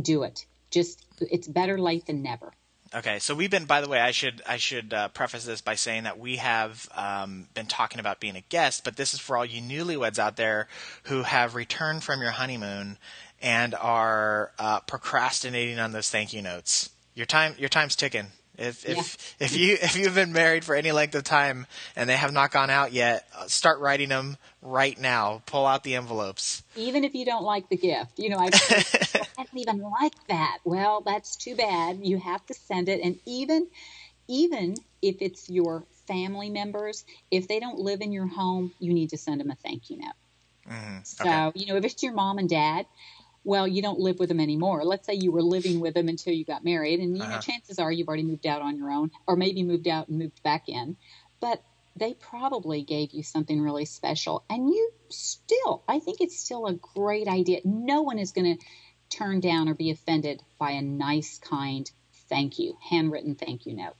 do 0.00 0.22
it 0.22 0.46
just 0.70 1.04
it's 1.20 1.46
better 1.46 1.78
late 1.78 2.06
than 2.06 2.22
never 2.22 2.52
Okay, 2.94 3.20
so 3.20 3.34
we've 3.34 3.50
been. 3.50 3.64
By 3.64 3.80
the 3.80 3.88
way, 3.88 3.98
I 3.98 4.10
should 4.10 4.42
I 4.46 4.58
should 4.58 4.92
uh, 4.92 5.08
preface 5.08 5.46
this 5.46 5.62
by 5.62 5.76
saying 5.76 6.02
that 6.02 6.18
we 6.18 6.36
have 6.36 6.90
um, 6.94 7.48
been 7.54 7.64
talking 7.64 8.00
about 8.00 8.20
being 8.20 8.36
a 8.36 8.42
guest, 8.42 8.84
but 8.84 8.96
this 8.96 9.14
is 9.14 9.20
for 9.20 9.34
all 9.34 9.46
you 9.46 9.62
newlyweds 9.62 10.18
out 10.18 10.36
there 10.36 10.68
who 11.04 11.22
have 11.22 11.54
returned 11.54 12.04
from 12.04 12.20
your 12.20 12.32
honeymoon 12.32 12.98
and 13.42 13.74
are 13.74 14.52
uh, 14.58 14.80
procrastinating 14.80 15.78
on 15.78 15.92
those 15.92 16.10
thank 16.10 16.32
you 16.32 16.42
notes. 16.42 16.90
Your 17.14 17.26
time 17.26 17.54
your 17.58 17.68
time's 17.68 17.96
ticking. 17.96 18.28
If 18.58 18.86
if 18.86 19.34
if 19.40 19.56
you 19.56 19.76
if 19.82 19.96
you've 19.96 20.14
been 20.14 20.32
married 20.32 20.64
for 20.64 20.74
any 20.74 20.92
length 20.92 21.14
of 21.14 21.24
time 21.24 21.66
and 21.96 22.08
they 22.08 22.16
have 22.16 22.32
not 22.32 22.50
gone 22.52 22.70
out 22.70 22.92
yet, 22.92 23.26
uh, 23.36 23.46
start 23.46 23.80
writing 23.80 24.08
them 24.10 24.36
right 24.60 24.98
now. 24.98 25.42
Pull 25.46 25.66
out 25.66 25.84
the 25.84 25.94
envelopes. 25.96 26.62
even 26.76 27.04
if 27.04 27.14
you 27.14 27.24
don't 27.24 27.44
like 27.44 27.68
the 27.68 27.76
gift. 27.76 28.18
You 28.18 28.30
know, 28.30 28.38
I, 28.38 28.46
I 28.46 29.22
don't 29.36 29.48
even 29.56 29.80
like 29.80 30.12
that. 30.28 30.58
Well, 30.64 31.02
that's 31.04 31.36
too 31.36 31.56
bad. 31.56 32.00
You 32.02 32.18
have 32.18 32.44
to 32.46 32.54
send 32.54 32.88
it, 32.88 33.00
and 33.02 33.16
even 33.26 33.68
even 34.28 34.74
if 35.02 35.16
it's 35.20 35.48
your 35.48 35.84
family 36.06 36.48
members, 36.50 37.04
if 37.30 37.48
they 37.48 37.58
don't 37.58 37.78
live 37.78 38.00
in 38.00 38.12
your 38.12 38.26
home, 38.26 38.72
you 38.78 38.92
need 38.94 39.10
to 39.10 39.18
send 39.18 39.40
them 39.40 39.50
a 39.50 39.56
thank 39.56 39.90
you 39.90 39.98
note. 39.98 40.12
Mhm. 40.72 41.06
So 41.06 41.24
Okay. 41.24 41.58
you 41.58 41.66
know, 41.66 41.76
if 41.76 41.84
it's 41.84 42.02
your 42.02 42.12
mom 42.12 42.38
and 42.38 42.48
dad. 42.48 42.86
Well, 43.44 43.66
you 43.66 43.82
don't 43.82 43.98
live 43.98 44.18
with 44.18 44.28
them 44.28 44.40
anymore. 44.40 44.84
Let's 44.84 45.06
say 45.06 45.14
you 45.14 45.32
were 45.32 45.42
living 45.42 45.80
with 45.80 45.94
them 45.94 46.08
until 46.08 46.32
you 46.32 46.44
got 46.44 46.64
married, 46.64 47.00
and 47.00 47.16
you 47.16 47.24
know, 47.24 47.28
Uh-huh. 47.30 47.40
chances 47.40 47.78
are 47.78 47.90
you've 47.90 48.08
already 48.08 48.22
moved 48.22 48.46
out 48.46 48.62
on 48.62 48.76
your 48.76 48.90
own, 48.90 49.10
or 49.26 49.36
maybe 49.36 49.62
moved 49.62 49.88
out 49.88 50.08
and 50.08 50.18
moved 50.18 50.42
back 50.42 50.68
in. 50.68 50.96
But 51.40 51.62
they 51.96 52.14
probably 52.14 52.82
gave 52.82 53.10
you 53.12 53.22
something 53.22 53.60
really 53.60 53.84
special, 53.84 54.44
and 54.48 54.68
you 54.68 54.92
still, 55.10 55.82
I 55.88 55.98
think 55.98 56.20
it's 56.20 56.38
still 56.38 56.66
a 56.66 56.74
great 56.74 57.28
idea. 57.28 57.60
No 57.64 58.02
one 58.02 58.18
is 58.18 58.32
going 58.32 58.56
to 58.56 58.64
turn 59.10 59.40
down 59.40 59.68
or 59.68 59.74
be 59.74 59.90
offended 59.90 60.42
by 60.58 60.70
a 60.70 60.82
nice, 60.82 61.38
kind 61.38 61.90
thank 62.28 62.58
you, 62.58 62.78
handwritten 62.80 63.34
thank 63.34 63.66
you 63.66 63.74
note. 63.74 63.96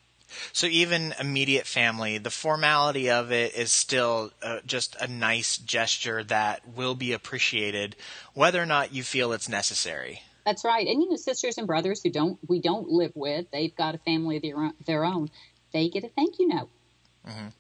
So 0.53 0.67
even 0.67 1.15
immediate 1.19 1.67
family, 1.67 2.19
the 2.19 2.31
formality 2.31 3.11
of 3.11 3.33
it 3.33 3.55
is 3.55 3.73
still 3.73 4.33
uh, 4.43 4.61
just 4.67 4.97
a 5.01 5.07
nice 5.07 5.59
gesture 5.59 6.23
that 6.25 6.67
will 6.77 6.95
be 6.95 7.13
appreciated, 7.13 7.97
whether 8.35 8.63
or 8.63 8.67
not 8.67 8.93
you 8.93 9.03
feel 9.03 9.33
it's 9.33 9.49
necessary. 9.49 10.23
That's 10.45 10.65
right. 10.65 10.87
And 10.87 11.01
you 11.03 11.09
know, 11.09 11.17
sisters 11.17 11.59
and 11.59 11.67
brothers 11.67 12.03
who 12.03 12.11
don't 12.11 12.39
we 12.49 12.61
don't 12.61 12.89
live 12.89 13.13
with, 13.15 13.51
they've 13.53 13.75
got 13.75 13.95
a 13.95 13.99
family 13.99 14.37
of 14.37 14.43
their 14.43 14.57
own, 14.57 14.73
their 14.87 15.05
own. 15.05 15.31
They 15.73 15.89
get 15.89 16.05
a 16.05 16.09
thank 16.09 16.39
you 16.39 16.49
note. 16.49 16.69
Mhm. 17.27 17.53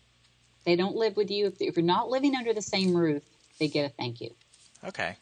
They 0.65 0.77
don't 0.77 0.97
live 0.97 1.17
with 1.17 1.31
you. 1.31 1.47
If, 1.47 1.61
if 1.61 1.77
you're 1.77 1.85
not 1.85 2.09
living 2.09 2.35
under 2.35 2.53
the 2.53 2.63
same 2.63 2.95
roof, 2.95 3.23
they 3.59 3.69
get 3.69 3.85
a 3.85 3.89
thank 3.89 4.21
you. 4.21 4.31
Okay. 4.85 5.17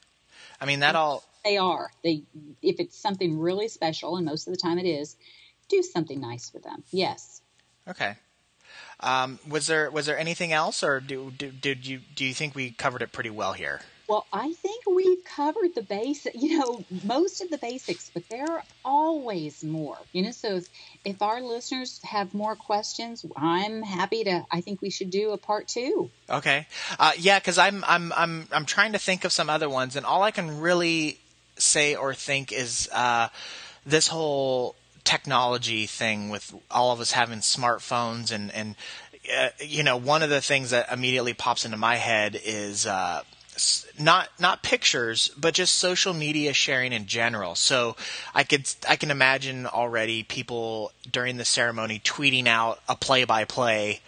I 0.60 0.66
mean 0.66 0.80
that 0.80 0.96
all. 0.96 1.24
They 1.44 1.56
are. 1.56 1.90
They 2.02 2.22
if 2.62 2.80
it's 2.80 2.96
something 2.96 3.38
really 3.38 3.68
special, 3.68 4.16
and 4.16 4.26
most 4.26 4.46
of 4.46 4.52
the 4.52 4.60
time 4.60 4.78
it 4.78 4.86
is, 4.86 5.16
do 5.68 5.82
something 5.82 6.20
nice 6.20 6.50
for 6.50 6.58
them. 6.58 6.82
Yes. 6.90 7.39
Okay. 7.90 8.14
Um, 9.00 9.38
was 9.48 9.66
there 9.66 9.90
was 9.90 10.06
there 10.06 10.18
anything 10.18 10.52
else, 10.52 10.82
or 10.82 11.00
do, 11.00 11.32
do 11.36 11.50
did 11.50 11.86
you 11.86 12.00
do 12.14 12.24
you 12.24 12.34
think 12.34 12.54
we 12.54 12.70
covered 12.70 13.02
it 13.02 13.12
pretty 13.12 13.30
well 13.30 13.54
here? 13.54 13.80
Well, 14.10 14.26
I 14.32 14.52
think 14.54 14.86
we've 14.86 15.24
covered 15.24 15.76
the 15.76 15.82
basic, 15.82 16.34
you 16.34 16.58
know, 16.58 16.84
most 17.04 17.40
of 17.42 17.48
the 17.48 17.58
basics, 17.58 18.10
but 18.12 18.28
there 18.28 18.44
are 18.44 18.64
always 18.84 19.62
more, 19.62 19.96
you 20.12 20.22
know. 20.22 20.32
So 20.32 20.56
if, 20.56 20.68
if 21.04 21.22
our 21.22 21.40
listeners 21.40 22.00
have 22.02 22.34
more 22.34 22.56
questions, 22.56 23.24
I'm 23.36 23.82
happy 23.82 24.24
to. 24.24 24.44
I 24.50 24.62
think 24.62 24.82
we 24.82 24.90
should 24.90 25.10
do 25.10 25.30
a 25.30 25.38
part 25.38 25.68
two. 25.68 26.10
Okay. 26.28 26.66
Uh, 26.98 27.12
yeah, 27.18 27.38
because 27.38 27.56
I'm 27.56 27.84
I'm 27.86 28.12
I'm 28.12 28.48
I'm 28.50 28.66
trying 28.66 28.92
to 28.92 28.98
think 28.98 29.24
of 29.24 29.32
some 29.32 29.48
other 29.48 29.68
ones, 29.68 29.94
and 29.94 30.04
all 30.04 30.22
I 30.24 30.32
can 30.32 30.60
really 30.60 31.18
say 31.56 31.94
or 31.94 32.12
think 32.12 32.52
is 32.52 32.88
uh, 32.92 33.28
this 33.86 34.08
whole 34.08 34.74
technology 35.10 35.86
thing 35.86 36.28
with 36.28 36.54
all 36.70 36.92
of 36.92 37.00
us 37.00 37.10
having 37.10 37.40
smartphones 37.40 38.30
and 38.30 38.52
and 38.52 38.76
uh, 39.36 39.48
you 39.58 39.82
know 39.82 39.96
one 39.96 40.22
of 40.22 40.30
the 40.30 40.40
things 40.40 40.70
that 40.70 40.90
immediately 40.92 41.34
pops 41.34 41.64
into 41.64 41.76
my 41.76 41.96
head 41.96 42.40
is 42.44 42.86
uh, 42.86 43.20
not 43.98 44.28
not 44.38 44.62
pictures 44.62 45.30
but 45.36 45.54
just 45.54 45.76
social 45.76 46.14
media 46.14 46.52
sharing 46.52 46.92
in 46.92 47.06
general 47.06 47.54
so 47.54 47.96
i 48.34 48.42
could 48.44 48.68
i 48.88 48.96
can 48.96 49.10
imagine 49.10 49.66
already 49.66 50.22
people 50.22 50.92
during 51.10 51.36
the 51.36 51.44
ceremony 51.44 51.98
tweeting 51.98 52.46
out 52.46 52.80
a 52.88 52.96
play 52.96 53.24
by 53.24 53.44
play 53.44 54.00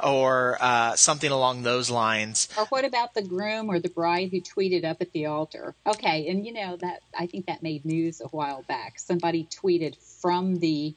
or 0.00 0.56
uh, 0.60 0.94
something 0.94 1.30
along 1.30 1.62
those 1.62 1.90
lines 1.90 2.48
Or 2.56 2.66
what 2.66 2.84
about 2.84 3.14
the 3.14 3.22
groom 3.22 3.68
or 3.68 3.78
the 3.80 3.88
bride 3.88 4.30
who 4.30 4.40
tweeted 4.40 4.84
up 4.84 4.98
at 5.00 5.12
the 5.12 5.26
altar? 5.26 5.74
Okay, 5.86 6.28
and 6.28 6.46
you 6.46 6.52
know 6.52 6.76
that 6.76 7.02
I 7.18 7.26
think 7.26 7.46
that 7.46 7.62
made 7.62 7.84
news 7.84 8.20
a 8.20 8.28
while 8.28 8.62
back. 8.68 8.98
Somebody 8.98 9.44
tweeted 9.44 9.96
from 10.20 10.58
the 10.58 10.94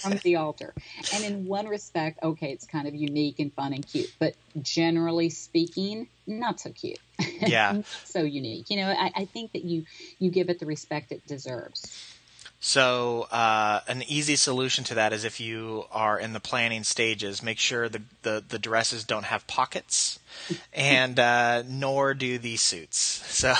from 0.00 0.18
the 0.18 0.36
altar, 0.44 0.74
and 1.14 1.24
in 1.24 1.46
one 1.46 1.66
respect, 1.66 2.22
okay, 2.22 2.52
it's 2.52 2.66
kind 2.66 2.86
of 2.88 2.94
unique 2.94 3.38
and 3.38 3.52
fun 3.52 3.72
and 3.72 3.86
cute, 3.86 4.12
but 4.18 4.34
generally 4.62 5.30
speaking, 5.30 6.08
not 6.26 6.60
so 6.60 6.70
cute. 6.70 6.98
Yeah. 7.40 7.82
So 8.04 8.22
unique. 8.22 8.70
You 8.70 8.78
know, 8.78 8.90
I, 8.90 9.12
I 9.14 9.24
think 9.24 9.52
that 9.52 9.64
you 9.64 9.84
you 10.18 10.30
give 10.30 10.50
it 10.50 10.58
the 10.58 10.66
respect 10.66 11.12
it 11.12 11.26
deserves. 11.26 12.10
So, 12.62 13.22
uh, 13.30 13.80
an 13.88 14.02
easy 14.02 14.36
solution 14.36 14.84
to 14.84 14.94
that 14.96 15.14
is 15.14 15.24
if 15.24 15.40
you 15.40 15.86
are 15.90 16.18
in 16.18 16.34
the 16.34 16.40
planning 16.40 16.84
stages, 16.84 17.42
make 17.42 17.58
sure 17.58 17.88
the, 17.88 18.02
the, 18.20 18.44
the 18.46 18.58
dresses 18.58 19.04
don't 19.04 19.24
have 19.24 19.46
pockets, 19.46 20.18
and 20.74 21.18
uh, 21.18 21.62
nor 21.66 22.12
do 22.12 22.36
the 22.36 22.56
suits. 22.56 22.98
So, 22.98 23.54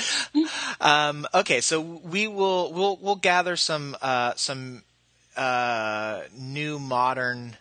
um, 0.80 1.26
okay, 1.34 1.60
so 1.60 1.82
we 1.82 2.26
will 2.26 2.72
we'll 2.72 2.96
we'll 2.96 3.16
gather 3.16 3.56
some 3.56 3.94
uh, 4.00 4.32
some 4.36 4.84
uh, 5.36 6.22
new 6.34 6.78
modern 6.78 7.58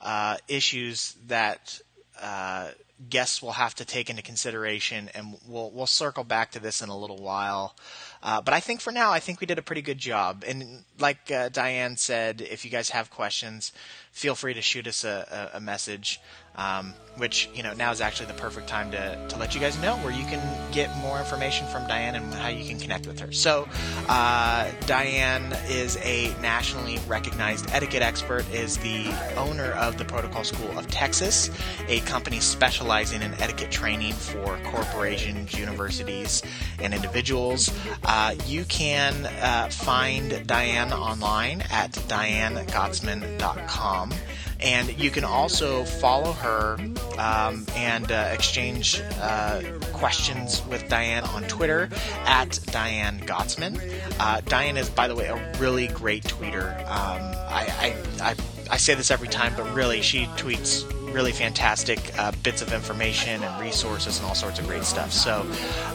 uh, 0.00 0.36
issues 0.46 1.16
that 1.26 1.80
uh, 2.22 2.68
guests 3.08 3.42
will 3.42 3.52
have 3.52 3.74
to 3.76 3.84
take 3.84 4.08
into 4.08 4.22
consideration, 4.22 5.10
and 5.14 5.36
we'll 5.46 5.70
we'll 5.70 5.86
circle 5.86 6.24
back 6.24 6.52
to 6.52 6.60
this 6.60 6.80
in 6.80 6.88
a 6.88 6.96
little 6.96 7.18
while. 7.18 7.76
Uh, 8.22 8.40
but 8.40 8.54
I 8.54 8.60
think 8.60 8.80
for 8.80 8.92
now, 8.92 9.10
I 9.10 9.20
think 9.20 9.40
we 9.40 9.46
did 9.46 9.58
a 9.58 9.62
pretty 9.62 9.82
good 9.82 9.98
job. 9.98 10.44
And 10.46 10.84
like 10.98 11.30
uh, 11.30 11.48
Diane 11.50 11.96
said, 11.96 12.40
if 12.40 12.64
you 12.64 12.70
guys 12.70 12.90
have 12.90 13.10
questions, 13.10 13.72
feel 14.12 14.34
free 14.34 14.54
to 14.54 14.62
shoot 14.62 14.86
us 14.86 15.04
a, 15.04 15.50
a, 15.54 15.58
a 15.58 15.60
message 15.60 16.20
um, 16.56 16.94
which 17.16 17.48
you 17.54 17.62
know 17.62 17.72
now 17.74 17.90
is 17.90 18.00
actually 18.00 18.26
the 18.26 18.34
perfect 18.34 18.68
time 18.68 18.90
to, 18.90 19.26
to 19.28 19.36
let 19.38 19.54
you 19.54 19.60
guys 19.60 19.80
know 19.80 19.96
where 19.98 20.12
you 20.12 20.24
can 20.24 20.40
get 20.72 20.94
more 20.98 21.18
information 21.18 21.66
from 21.68 21.86
Diane 21.86 22.14
and 22.14 22.32
how 22.34 22.48
you 22.48 22.64
can 22.68 22.78
connect 22.78 23.06
with 23.06 23.18
her. 23.20 23.32
So, 23.32 23.68
uh, 24.08 24.70
Diane 24.86 25.52
is 25.68 25.96
a 26.02 26.34
nationally 26.40 26.98
recognized 27.06 27.70
etiquette 27.72 28.02
expert, 28.02 28.48
is 28.52 28.76
the 28.78 29.06
owner 29.36 29.72
of 29.72 29.98
the 29.98 30.04
Protocol 30.04 30.44
School 30.44 30.78
of 30.78 30.86
Texas, 30.88 31.50
a 31.88 32.00
company 32.00 32.40
specializing 32.84 33.22
in 33.22 33.32
etiquette 33.40 33.70
training 33.70 34.12
for 34.12 34.58
corporations, 34.64 35.54
universities, 35.54 36.42
and 36.78 36.92
individuals. 36.92 37.72
Uh, 38.04 38.34
you 38.44 38.62
can 38.66 39.24
uh, 39.40 39.70
find 39.70 40.46
Diane 40.46 40.92
online 40.92 41.62
at 41.70 41.92
dianegottsman.com. 41.92 44.12
And 44.60 44.98
you 44.98 45.10
can 45.10 45.24
also 45.24 45.84
follow 45.84 46.32
her 46.32 46.76
um, 47.18 47.64
and 47.74 48.12
uh, 48.12 48.28
exchange 48.32 49.00
uh, 49.18 49.62
questions 49.94 50.62
with 50.68 50.86
Diane 50.90 51.24
on 51.24 51.44
Twitter 51.44 51.88
at 52.26 52.58
Diane 52.66 53.18
Gottsman. 53.20 53.80
Uh, 54.20 54.42
Diane 54.44 54.76
is, 54.76 54.90
by 54.90 55.08
the 55.08 55.14
way, 55.14 55.28
a 55.28 55.58
really 55.58 55.86
great 55.88 56.24
tweeter. 56.24 56.78
Um, 56.80 57.32
I, 57.48 57.96
I, 58.20 58.30
I, 58.30 58.34
I, 58.70 58.76
say 58.76 58.92
this 58.94 59.10
every 59.10 59.28
time, 59.28 59.54
but 59.56 59.74
really, 59.74 60.02
she 60.02 60.26
tweets 60.36 60.84
really 61.14 61.32
fantastic 61.32 61.98
uh, 62.18 62.32
bits 62.42 62.60
of 62.60 62.70
information 62.72 63.42
and 63.42 63.60
resources 63.60 64.18
and 64.18 64.26
all 64.26 64.34
sorts 64.34 64.58
of 64.58 64.66
great 64.66 64.84
stuff. 64.84 65.12
So 65.12 65.46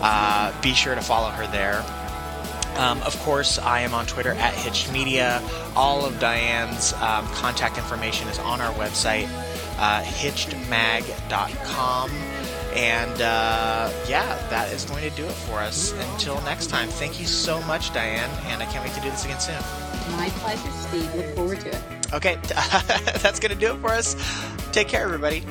uh, 0.02 0.60
be 0.62 0.74
sure 0.74 0.96
to 0.96 1.02
follow 1.02 1.30
her 1.30 1.46
there. 1.48 1.84
Um, 2.78 3.02
of 3.04 3.20
course, 3.20 3.60
I 3.60 3.82
am 3.82 3.94
on 3.94 4.06
Twitter 4.06 4.32
at 4.32 4.54
Hitched 4.54 4.94
Media. 4.94 5.44
All 5.76 6.06
of 6.06 6.18
Diane's 6.20 6.94
um, 6.94 7.28
contact 7.28 7.78
information 7.78 8.30
is 8.30 8.40
on 8.40 8.62
our 8.62 8.74
website, 8.76 9.28
uh, 9.78 10.02
hitchedmag.com. 10.04 12.12
And 12.76 13.22
uh, 13.22 13.92
yeah, 14.08 14.38
that 14.50 14.72
is 14.72 14.86
going 14.86 15.10
to 15.10 15.16
do 15.18 15.26
it 15.26 15.34
for 15.34 15.60
us. 15.60 15.92
Until 16.12 16.40
next 16.42 16.68
time, 16.68 16.88
thank 16.88 17.20
you 17.20 17.26
so 17.26 17.60
much, 17.64 17.92
Diane, 17.94 18.30
and 18.46 18.64
I 18.64 18.66
can't 18.68 18.86
wait 18.86 18.94
to 18.94 19.02
do 19.02 19.10
this 19.10 19.26
again 19.26 19.40
soon. 19.40 19.56
My 20.16 20.30
pleasure, 20.30 20.72
Steve. 20.72 21.14
Look 21.16 21.36
forward 21.36 21.60
to 21.62 21.70
it. 21.70 21.82
Okay, 22.14 22.38
that's 23.22 23.40
going 23.40 23.52
to 23.52 23.60
do 23.60 23.74
it 23.74 23.80
for 23.80 23.90
us. 23.90 24.16
Take 24.72 24.88
care, 24.88 25.04
everybody. 25.04 25.44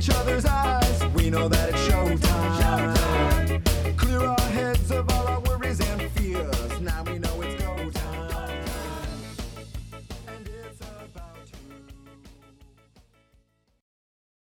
each 0.00 0.08
other's 0.08 0.46
eyes. 0.46 1.04
We 1.14 1.28
know 1.28 1.46
that 1.48 1.68
it's 1.68 1.88
showtime. 1.88 2.56
showtime. 2.58 3.98
Clear 3.98 4.20
our 4.20 4.40
heads 4.40 4.90
of 4.90 5.10
all 5.10 5.28
our. 5.28 5.49